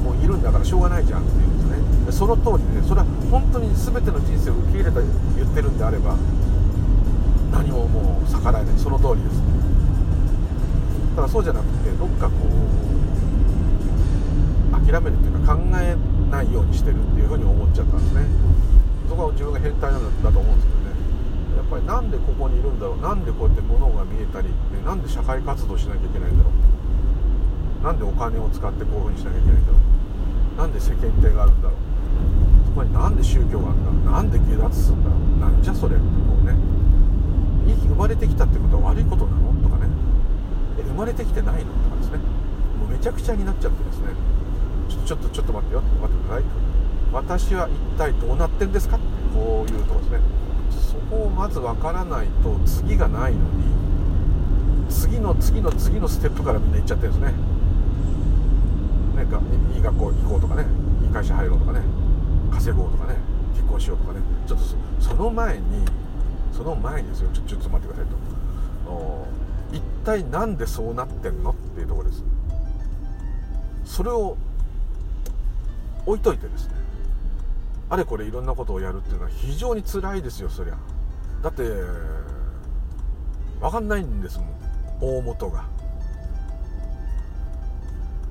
[0.00, 1.68] もういるんだからしょうがないじゃんっていうん
[2.06, 6.16] ですねその通りで、ね、それは本当に全ての人生を受け入れた言ってるんであれば
[7.52, 8.78] 何ももう逆らえない。
[8.78, 9.42] その通りです。
[9.42, 9.57] た
[11.18, 12.34] だからそうじゃなくてどっかこ
[14.70, 15.98] う諦めるっていうか考え
[16.30, 18.22] ないようにしてるっていうふうに思っちゃったんですね。
[19.08, 20.94] そこは自分が変態なんだと思うんですけどね。
[21.58, 24.54] やっぱりなんでここにいるんだろうなんでこうやって物が見えたり、ね、
[24.86, 26.54] なんで社会活動しなきゃいけないんだろう。
[27.82, 29.78] なんでお金を使ってこういうふうにしなきゃいけないんだろ
[30.54, 30.58] う。
[30.62, 31.78] なんで世間体があるんだろう。
[32.70, 35.50] そこになんで宗教があるんだなんで下脱すんだろう。
[35.50, 36.54] なんじゃそれってこうね。
[37.66, 39.57] 生まれてきたってことは悪いことなの。
[40.98, 42.18] まれてきてないのとかですね。
[42.78, 44.06] もうめちゃくちゃになっちゃってですね。
[45.06, 45.80] ちょっとちょっと待ってよ。
[45.80, 46.44] 待ってください。
[47.12, 48.96] 私は一体どうなってんですか？
[48.96, 50.20] ってこういうとこですね。
[50.90, 53.64] そこをまず分からないと次がないのに
[54.90, 57.38] 次の次の次のステップからみんな行っちゃってるんですね。
[59.16, 59.40] なんか
[59.74, 60.66] いい学校行こうとかね。
[61.02, 61.80] いい会社入ろうとかね。
[62.50, 63.16] 稼ごうとかね。
[63.54, 64.20] 結婚しようとかね。
[64.46, 64.64] ちょっと
[65.00, 65.84] その前に
[66.52, 67.30] その前にですよ。
[67.32, 68.12] ちょちょっと待ってください
[68.86, 69.28] と。
[69.72, 72.24] 一体何でそうなってんのっていうところです。
[73.84, 74.36] それを
[76.06, 76.74] 置いといてですね
[77.90, 80.76] あれこれいろんなことをやるっていうのは非常に辛いですよそりゃ。
[81.42, 81.62] だって
[83.60, 84.48] 分かんないんですもん。
[85.00, 85.64] 大元が。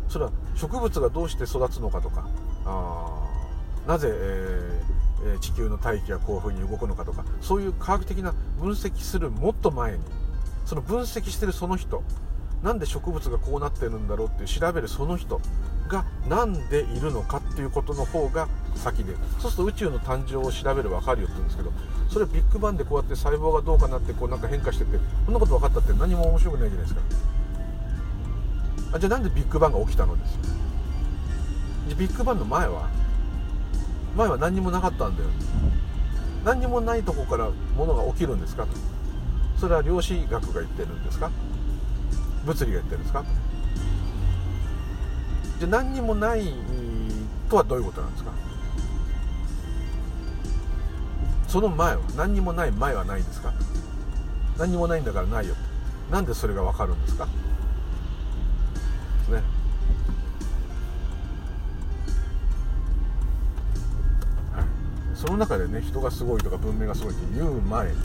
[0.10, 2.28] それは植物がどうして育つのかとか。
[2.66, 3.24] あ
[3.88, 7.26] なぜ、えーえ地球の大気がこういうふうに動くのかとか。
[7.42, 10.00] そういう科学的な分析するもっと前に
[10.68, 12.04] その分析してるその人
[12.62, 15.40] なんで植物がこうなってるんだろうって調べるその人
[15.88, 21.72] が何でいるのかっていうことの方が先でそうすると宇宙の誕生を調べる分かるよって言うんですけど
[22.10, 27.02] それビッグバンでこうやって細胞がどうかなってこうなんか変化しててこんなこと分かったって何も面白くないじゃないですか。
[28.94, 30.40] あじゃあなんでビッグバンが起きたのですよ。
[31.98, 32.90] ビッグバンの前は
[34.18, 35.30] 前は何にもなかったんだよ。
[36.44, 38.97] 何にもないとこからものが起きるんですかと。
[39.60, 41.32] それは量子学が言ってるんですか？
[42.46, 43.26] 物理が言ってるんですか？
[45.60, 46.54] じゃ何にもない
[47.50, 48.32] とはどういうことなんですか？
[51.48, 53.54] その前は何にもない前はないんですか？
[54.60, 55.56] 何にもないんだからないよ
[56.12, 57.26] なんでそれが分かるんですか？
[57.26, 57.32] ね。
[65.16, 67.96] その中でね人がすごいとか文明がすごいって言う前に、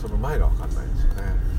[0.00, 1.56] その前が分かんないですよね。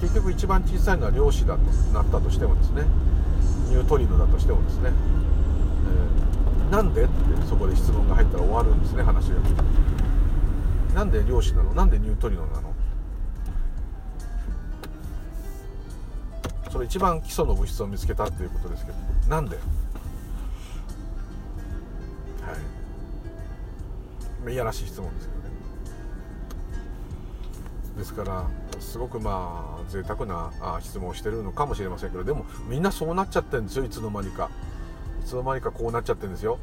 [0.00, 1.62] 結局一番小さいのは量子だと
[1.92, 2.84] なったとしてもですね。
[3.68, 7.12] ニュートリノだとしてもですね、えー、なんでって
[7.48, 9.34] そこで質問が入ったら終わるんですね話が。
[10.94, 11.74] なんで量子なの？
[11.74, 12.74] なんでニュートリノなの？
[16.70, 18.98] それ一番基礎の物質を見つけたっていうことですけど
[19.28, 19.58] なんで？
[24.48, 25.48] いやらしい質問ですけどね。
[27.98, 28.44] ですから
[28.80, 34.50] すごくまあ贅沢な質問をしてるのかもしれませんけどでもみんなそうなっちゃってるんですよいつの間にか。
[35.20, 36.58] いつの間にかこうなっちゃってるんですよ。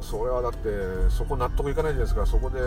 [0.00, 0.68] それはだって
[1.10, 2.26] そこ納得いかないじゃないですか。
[2.26, 2.58] そこで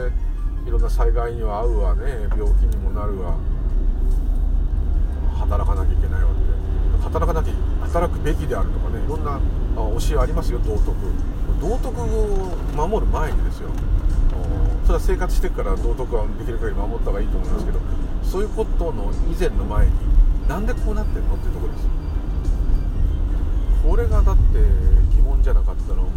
[0.66, 2.28] いろんな災害には遭うわね。
[2.30, 3.36] 病気にもなるわ。
[5.40, 7.54] 働かなきゃいけないわって働かなきゃ
[7.88, 9.40] 働くべきであるとかねいろんな
[9.76, 10.94] 教えありますよ道徳。
[11.60, 13.70] 道徳を守る前にですよ。
[14.90, 17.80] それは生活してから道徳はできる限り守った方がいいと思いますけど
[18.24, 19.94] そういうことの以前の前に
[20.50, 21.86] なんでこうなってんのっていうところです
[23.86, 24.42] これがだって
[25.16, 26.10] 疑問じゃなかったらもう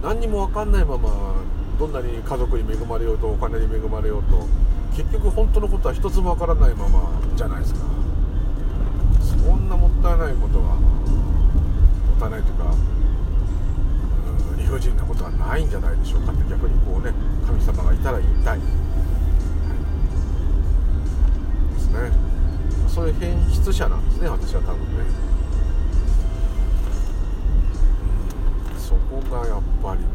[0.00, 1.42] 何にも分かんないまま
[1.76, 4.46] どんなに家族に恵まれようとお金に恵まれようと
[4.96, 7.80] 結局本当のことは一つも分からないままじゃないですか。
[9.20, 10.86] そんなもったいないことはも
[12.16, 12.74] ったいないというか
[14.56, 17.12] 理不尽なことはないんじゃないでしょうかって逆にこうね
[17.46, 18.68] 神様がいたら言いたい、はい、
[21.74, 22.12] ですね。
[22.88, 25.04] そういう変質者なんですね私は多分ね、
[28.72, 30.06] うん、そこがやっぱりね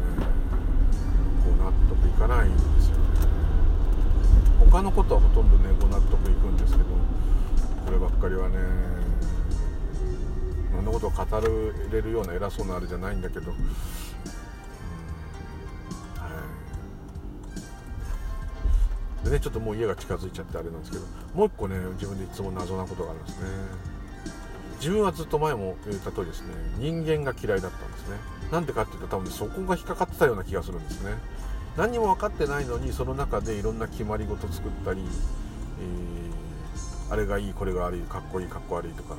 [1.44, 3.02] こう納得いかないんですよね。
[4.70, 6.84] 他のことはほとんどねご納得いくんですけど
[7.84, 8.58] こればっかりはね
[10.74, 11.24] 何のことを語
[11.92, 13.52] れるような偉そうなあれじゃないんだけど
[19.24, 21.04] でねちょっともう家が近づいちゃってあれなんですけど
[21.34, 23.46] もう一個ね自分でいつも謎なことがあるんですね。
[24.78, 26.48] 自分はずっと前も言った通りですね
[26.78, 28.16] 人間が嫌いだったんですね。
[28.50, 31.14] なんでかっていうと多分そこが引っかかってたような気がするんですね。
[31.76, 39.14] 何も分かってないのにその中でいろんな決まり事作ったり、えー、あれがいいこれが悪いかっこいいかっこ悪いとか。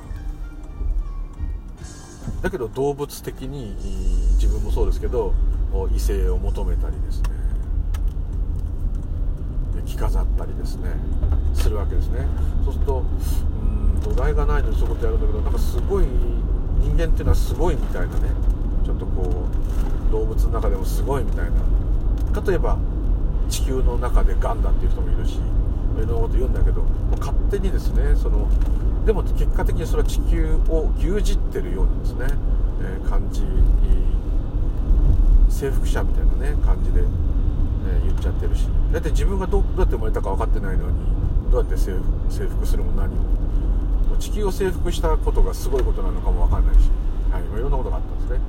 [2.42, 3.74] だけど動物的に
[4.34, 5.32] 自分もそうですけど
[5.94, 7.30] 異性を求めたりですね。
[9.86, 10.90] 着飾ったりですね
[11.52, 12.26] するわけですね。
[12.64, 13.04] そうすると
[13.62, 16.04] うん土台がないのにそういうことやるんだけどなんかすごい
[16.80, 18.30] 人間っていうのはすごいみたいなね
[18.84, 19.46] ちょっとこ
[20.08, 21.52] う動物の中でもすごいみたいな。
[22.42, 22.76] 例えば
[23.48, 25.38] 地球の中でがんだっていう人もいるしい
[26.00, 28.48] ろんなこと言うんだけどもう勝手にですねその
[29.06, 32.26] でも結果的にそれは地球を牛耳ってるようなですね、
[32.82, 33.42] えー、感じ
[35.48, 37.02] 征服者みたいなね感じで
[37.84, 38.66] ね、言っちゃってるし。
[38.92, 40.96] だって自分がどうやって生まれたか分かってないのに
[41.50, 41.92] どうやって征
[42.48, 43.22] 服するも何も。
[44.18, 46.88] 地球を征服したことがすごいことなのかも分かんないし、
[47.30, 48.40] はいまあ、いろんなことがあったんですね。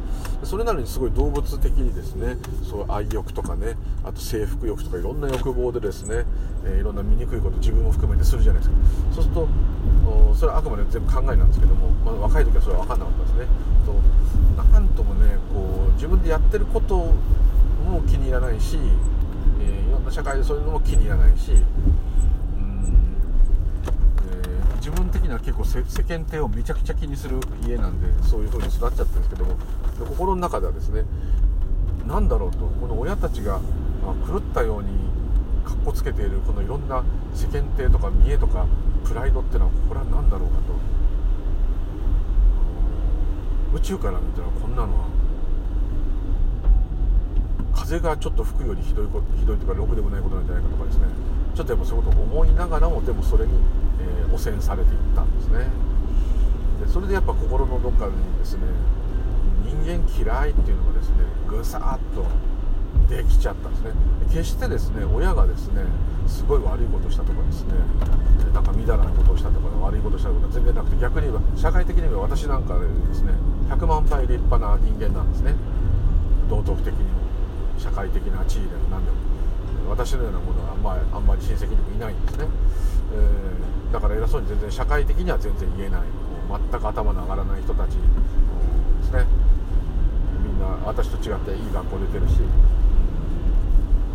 [0.44, 6.24] それなのにすごい動物的にですねそう愛欲とかねあと征服欲とかいろんな欲望でですね、
[6.66, 8.78] えー、いろんな醜いこと自分も含めてするじゃないですか。
[9.16, 9.48] そうすると
[10.36, 13.48] それはあくまで全部考えなんですけども、まあ、若い時はそれは分かんなかったですね。
[13.86, 17.14] となんともねこう自分でやってることも
[18.08, 18.78] 気に入らないし
[20.12, 21.64] 社会でそういうのも気に入らないし、うん。
[24.30, 29.56] えー、自分的には結構世間体をめちゃくちゃ気にする家なんでそういう風に育っちゃってるんですけども
[30.08, 31.04] 心の中ではですね
[32.08, 33.60] 何だろうとこの親たちが
[34.28, 34.90] 狂ったように
[35.66, 37.04] かっこつけているこのいろんな
[37.34, 38.68] 世間体とか見栄とか
[39.04, 40.76] プライドっていうのはこれは何だろうかと。
[43.76, 45.06] 宇宙から見たらこんなのは
[47.86, 51.06] 風がちょっと吹くよりひどいことひどいとかろくでもないことなんじゃないかとかですね。
[51.54, 53.54] ちょっとやっぱそういうことを思いながらもでもそれに、
[54.02, 55.70] えー、汚染されていったんですね。
[56.82, 58.66] でそれでやっぱ心のどっかにですね
[59.64, 61.16] 人間嫌いっていうのがですね
[61.48, 62.26] ぐさっと
[63.08, 63.92] できちゃったんですね。
[64.34, 65.84] 決してですね親がですね
[66.26, 67.74] すごい悪いことしたとかですね
[68.52, 73.34] なんかみだらなことをしたとか悪いことしたとか全然なくて逆に言えば社会的に言えば私なんかでですね
[73.70, 75.54] 100万倍立派な人間なんですね。
[76.50, 77.25] 道徳的にも。
[77.86, 79.18] 社会的な地位でも何でも
[79.90, 82.48] 私のようなものはあんまあんまり親戚にもいないんですね、
[83.14, 86.02] えー、だから偉そうに全然社会的には全然言えない
[86.72, 87.96] 全く頭の上がらない人たちで
[89.04, 89.26] すね。
[90.42, 92.36] みんな私と違っていい学校出てるし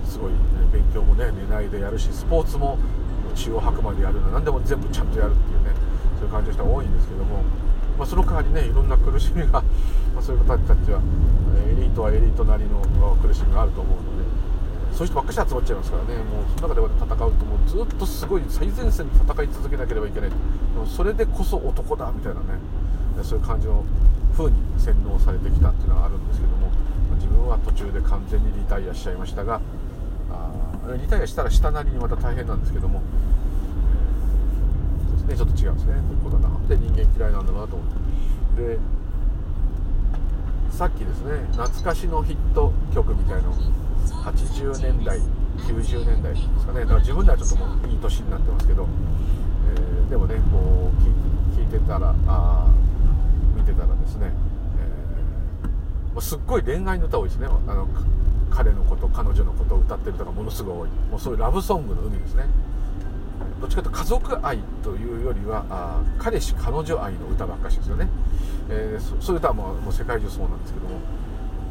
[0.06, 0.38] すごい、ね、
[0.72, 2.78] 勉強もね寝ないでやるしスポーツも
[3.34, 5.70] 血を吐くまでやるの何でも全部ちゃんとやるっていうね
[6.18, 7.42] そういう感じの人が多いんですけども
[8.00, 9.62] まあ、その代わりねいろんな苦しみが、ま
[10.16, 11.04] あ、そういう方たちは
[11.68, 12.80] エリートはエリートなりの
[13.20, 14.24] 苦しみがあると思うので
[14.96, 16.16] そういう人ばっかし集まっちゃいますからね。
[16.24, 20.36] もうその中で戦うともうずっとすごい最前線で戦い続けなければいけないで
[20.80, 22.58] もそれでこそ男だみたいなね。
[23.22, 23.84] そういう感じの
[24.32, 26.70] 風に洗脳されてきたっていうのはあるんですけども
[27.16, 29.60] 自分は途中で完全にリタイアしちゃいましたが
[30.30, 33.02] あリタイアしたら下なりにまた大変なんですけども
[35.30, 35.94] ねちょっと違うんですね。
[36.22, 36.48] こことな。
[36.48, 37.88] んで人間嫌いなんだなと思っ
[38.56, 38.62] て。
[38.62, 38.78] で
[40.70, 43.54] さっきですね懐かしのヒット曲みたいの。
[44.24, 45.20] 80年代
[45.58, 46.80] 90年代ですかね。
[46.80, 48.88] だから自分ではちょっともういい年になってますけど、
[49.76, 50.90] えー、でもねこ
[51.54, 52.70] う聞いてたらあ
[53.54, 54.32] 見てたらですね、
[54.78, 57.46] えーますっごい恋愛の歌多いですね。
[57.46, 57.88] あの
[58.50, 60.88] 彼のこと彼女のことを歌ってる歌がものすごい多い。
[61.10, 62.44] もうそういうラブソングの海ですね。
[63.60, 68.08] どっちかというと家族愛というよりはあ彼氏彼女愛の歌ばっかしですよね、
[68.70, 71.00] えー、そういう歌はもうもう世界中そうなんですけども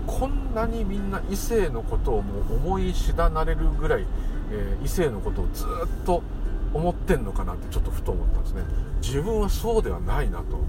[0.05, 4.05] こんなにみんな異性のことをもう思い知らなれるぐらい、
[4.51, 6.23] えー、異性のことをずっと
[6.73, 8.63] 思ってんのかなってちょっとふと思ったんですね。
[9.01, 10.59] 自分はそうではないなと。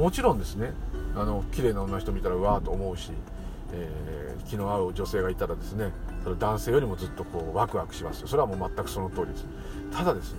[0.00, 0.72] もちろんですね。
[1.16, 3.12] あの綺麗な女の人見たらうわーと思うし、
[3.72, 5.90] えー、気の合う女性がいたらですね
[6.24, 8.26] それ男性よりもずっとこうワクワクしますよ。
[8.26, 9.46] それはもう全くその通りです。
[9.92, 10.38] ただですね、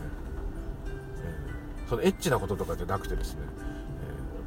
[1.18, 3.42] えー、そのエッチなこととかじゃなくてですね、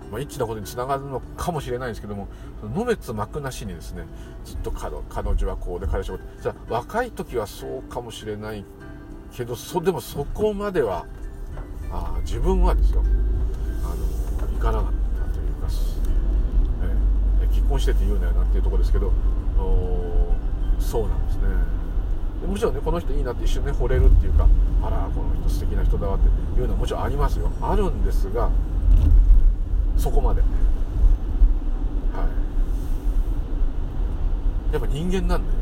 [0.03, 2.27] えー、まあ、エッチなことにつながるのかもしれないんですけども
[2.75, 4.03] のめつ幕なしにですね
[4.45, 4.97] ずっと彼
[5.29, 8.65] 女はこうで彼氏はこうで若い時はそうかもしれない
[9.33, 11.07] けどそでもそこまでは
[11.93, 13.05] あ自分はですよ
[13.85, 14.93] あのいかなかっ
[15.29, 15.69] たというか、
[17.41, 19.13] えー、結婚してって言うなよなっていうところですけど
[19.57, 20.28] お
[20.79, 21.43] そうなんですね。
[22.41, 24.47] でもちろんねこの人いいなって一瞬ね惚れるっていうか
[24.83, 27.51] あらこの人素敵な人だわっていうのはもちろんありますよ。
[27.61, 28.51] あるんですが
[29.97, 30.41] そこまで。
[30.41, 30.47] は
[34.71, 34.73] い。
[34.73, 35.53] やっぱ人間なんで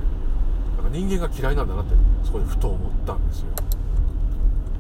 [0.77, 1.95] なんか人間が嫌いなんだなって
[2.25, 3.47] そこでふと思ったんですよ。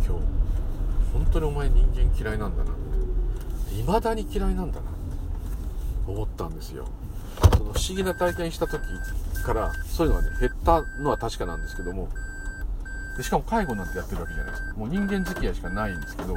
[0.04, 0.24] 今日。
[1.12, 3.74] 本当にお前人間嫌いなんだなって。
[3.76, 4.90] 未だに嫌いなんだなって
[6.06, 6.86] 思ったんですよ。
[7.56, 8.82] その不思議な体験した時
[9.44, 12.08] からそういうのがね減ったのは確かなんですけども
[13.16, 14.72] でしかも介護なんてやってるわけじゃないです。
[14.72, 16.36] かもう人間付き合いしかないんですけど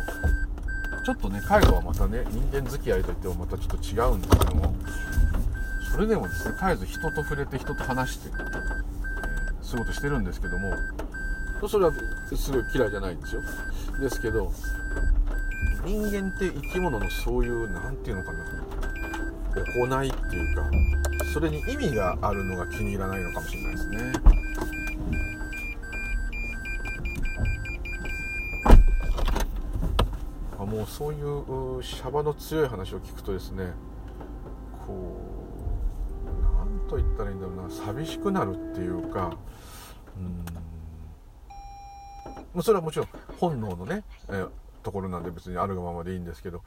[1.05, 4.73] ちょっとね介護はまたね人間付き合いといってもまたちょっと違うんですけども
[5.91, 10.71] それでもですね絶えず人と触れて人と話して、えー、そういうことしてるんですけども
[11.67, 11.91] それは
[12.35, 13.41] すごい嫌いじゃないんですよ。
[13.99, 14.51] ですけど
[15.85, 18.45] 人間って生き物のそういう何て言うのかな
[19.75, 20.63] 行いっていうか
[21.39, 23.97] それに意味があるのが気に入らないのかもしれないですね。
[30.59, 33.71] あもうそういうシャバの強い話を聞くとですね
[34.85, 35.17] こ
[36.25, 39.37] う何と言ったらいいんだろうな寂しくなるっていうか
[42.55, 43.07] うんそれはもちろん
[43.39, 44.49] 本能のね、えー
[44.81, 46.63] ところなんで別にあるがままでいいんですけど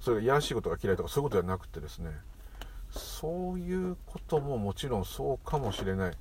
[0.00, 2.12] それがいやらしいことが嫌いとかそういうことじゃなくてですね
[2.98, 6.10] そういうことももちろんそうかもしれない。
[6.10, 6.16] で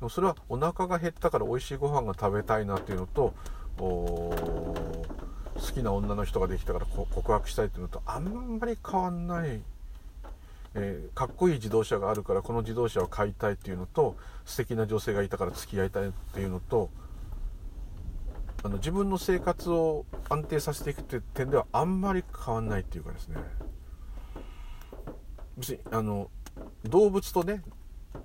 [0.00, 3.34] もそれはお腹が減ったから美味しいご飯が食べたいなっていうのと
[3.78, 4.34] 好
[5.74, 9.60] きな女の人ができたから告白したいっていうのとあんまり変わんない、
[10.74, 16.90] えー、かっこいい自動車があるからこの自動車を買いたいっていうのと素敵な女性がいたから付き合いたいっていうのと
[18.62, 23.36] あの自分の生活を安定させていくっていう点ではあんまり変わんないっていうかですね。
[25.60, 26.30] 別にあの
[26.84, 27.62] 動物とね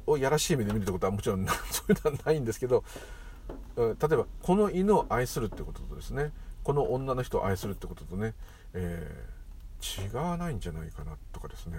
[0.07, 2.83] をやらしい目で見るってことはもちろん そういうのはないんですけど
[3.77, 6.31] 例えばこの犬を愛するってこととですね
[6.63, 8.33] この女の人を愛するってこととね、
[8.73, 11.77] えー、違わないんじゃないかなとかですね。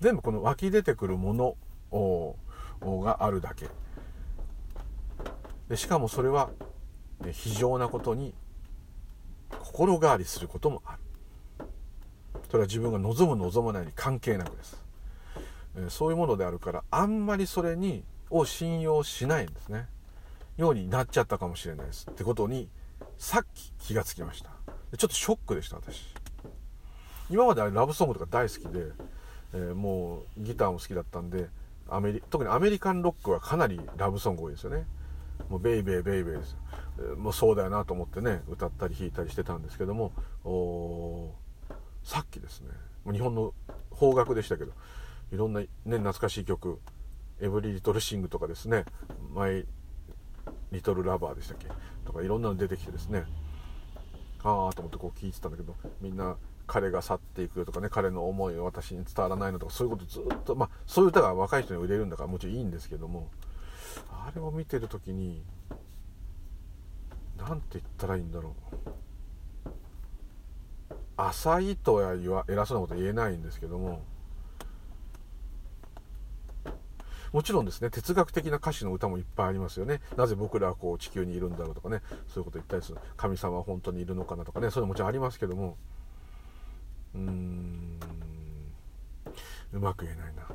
[0.00, 1.56] 全部この湧き出てくるもの
[3.02, 3.68] があるだけ。
[5.70, 6.50] でしかもそれは
[7.32, 8.34] 非常なことに
[9.58, 10.98] 心変わりすることもある。
[12.50, 14.76] それは自分が望む望まないに関係なくです。
[15.90, 19.86] そういうものであるからあんまりそれにを信用しないんですね。
[20.56, 22.08] ようになっちゃったかもしれないです。
[22.10, 22.68] ってことに
[23.18, 24.50] さっき気がつきました。
[24.96, 26.14] ちょっとショックでした私。
[27.28, 28.86] 今まであれラブソングとか大好きで、
[29.52, 31.48] えー、もうギターも好きだったんで
[31.88, 34.86] アメリ特にアメリカンロックはかなりラブソング多いですよね。
[35.50, 36.56] もうベイベーベイベーです。
[37.18, 40.12] もうそうだよなと思ってね歌ったり弾いたりしてたんですけども
[40.44, 41.34] お
[42.06, 42.68] さっきですね。
[43.12, 43.52] 日本の
[43.98, 44.72] 邦楽でしたけど
[45.32, 46.80] いろんな、ね、懐かしい曲
[47.42, 48.84] 「エブリリトルシング」とかですね
[49.34, 49.66] 「マイ・
[50.70, 51.66] リトル・ラバー」でしたっけ？
[52.04, 53.24] とかいろんなの出てきてですね。
[54.44, 56.36] ああと思ってこう聞いてたんだけどみんな
[56.68, 63.30] 彼が去っていくとかね彼の思いを私に伝わらないのとかそういうことずっとまあそういう歌が若い人に売れるんだからもちろんいいんですけども
[64.10, 65.44] あれを見てる時に
[67.36, 68.54] 何て言ったらいいんだろ
[68.86, 68.90] う。
[71.16, 74.02] 浅いとは言わ偉そうなこと言えないんですけども
[77.32, 80.00] もちろんですね哲学的な歌詞の歌もいっぱいありますよね。
[80.16, 82.98] なぜ僕らはこう地球にいるんだろうとかねそういうこと言ったりする。
[83.16, 85.76] 神様は本当にいるのかなとかねそういうのもちろんありますけども
[87.14, 88.00] うーん
[89.72, 90.48] うまく言えないな。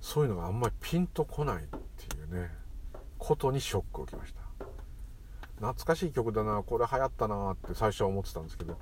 [0.00, 2.50] そういうのがあんまりピンとこないっていうね
[3.18, 4.37] ことにショックを受けました。
[5.58, 8.78] 懐かしい曲だなこれ流行ったなって最初は思ってたんですけど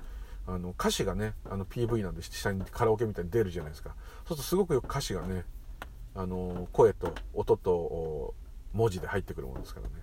[0.47, 3.95] あの歌詞がねあの PV なんで下にカラオケみたいに出るじゃないですか。
[4.27, 5.43] そうするとすごくよく歌詞がね
[6.15, 8.33] あの声と音と
[8.73, 9.93] 文字で入ってくるものですからね。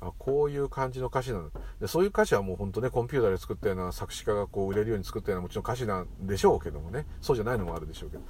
[0.00, 7.04] あこういう感じの歌詞なのでそういう歌詞はもう本当ねコンピューターで作ったような作詞家がこう売れるように作ったようなもちろん歌詞なんでしょうけどもね。
[7.20, 8.22] そうじゃないのもあるでしょうけど。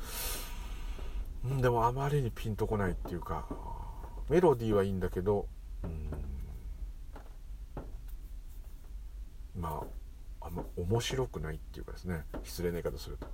[1.45, 3.47] うんでもあまりにピンとこないっていうか
[4.29, 5.47] メロディーはいいんだけど
[5.85, 6.40] うん。
[9.61, 9.83] ま
[10.41, 13.27] ああんま面白くないっていうかですね失礼な言い方すると。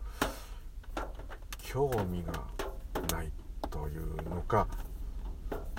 [1.62, 2.33] 興味が
[3.14, 3.31] ない
[3.70, 4.66] というのか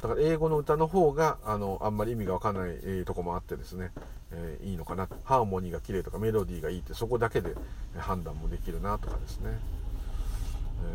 [0.01, 3.91] だから英語の歌の方があのあんまり意味が分かんない、えー、とこもあってですね、
[4.31, 5.09] えー、いいのかな。
[5.23, 7.55] ハーモニーが綺麗とかメロディーがいいってそこだけで
[7.97, 9.57] 判断もできるなとかですね、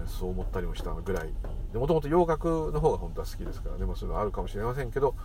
[0.03, 1.31] えー、そう思ったりもしたぐらい。
[1.75, 5.17] もともと洋楽の方が本当は好きですからでもそういうのあるかもしれませんけど。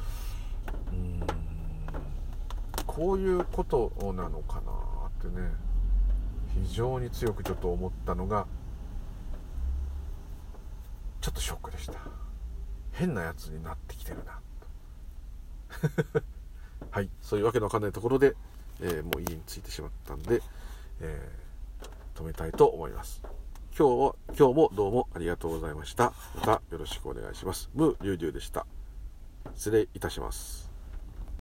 [0.92, 1.20] うん。
[2.88, 4.72] こういうことなのかな
[5.08, 5.52] ってね
[6.64, 8.48] 非常に強くちょっと思ったのが
[11.22, 11.94] ちょっとショックでした。
[12.94, 14.40] 変なやつになってきてるな。
[16.90, 18.36] はいそういうわけのわかんないところで、
[18.80, 20.42] えー、もう家に着いてしまったんで、
[21.02, 23.22] えー、止めたいと思います。
[23.78, 26.14] 今日は今日もどうもありがとうございました。
[26.36, 27.70] またよろしくお願いします。
[27.76, 28.66] ムーリュウリュウでした。
[29.54, 30.67] 失礼いたします。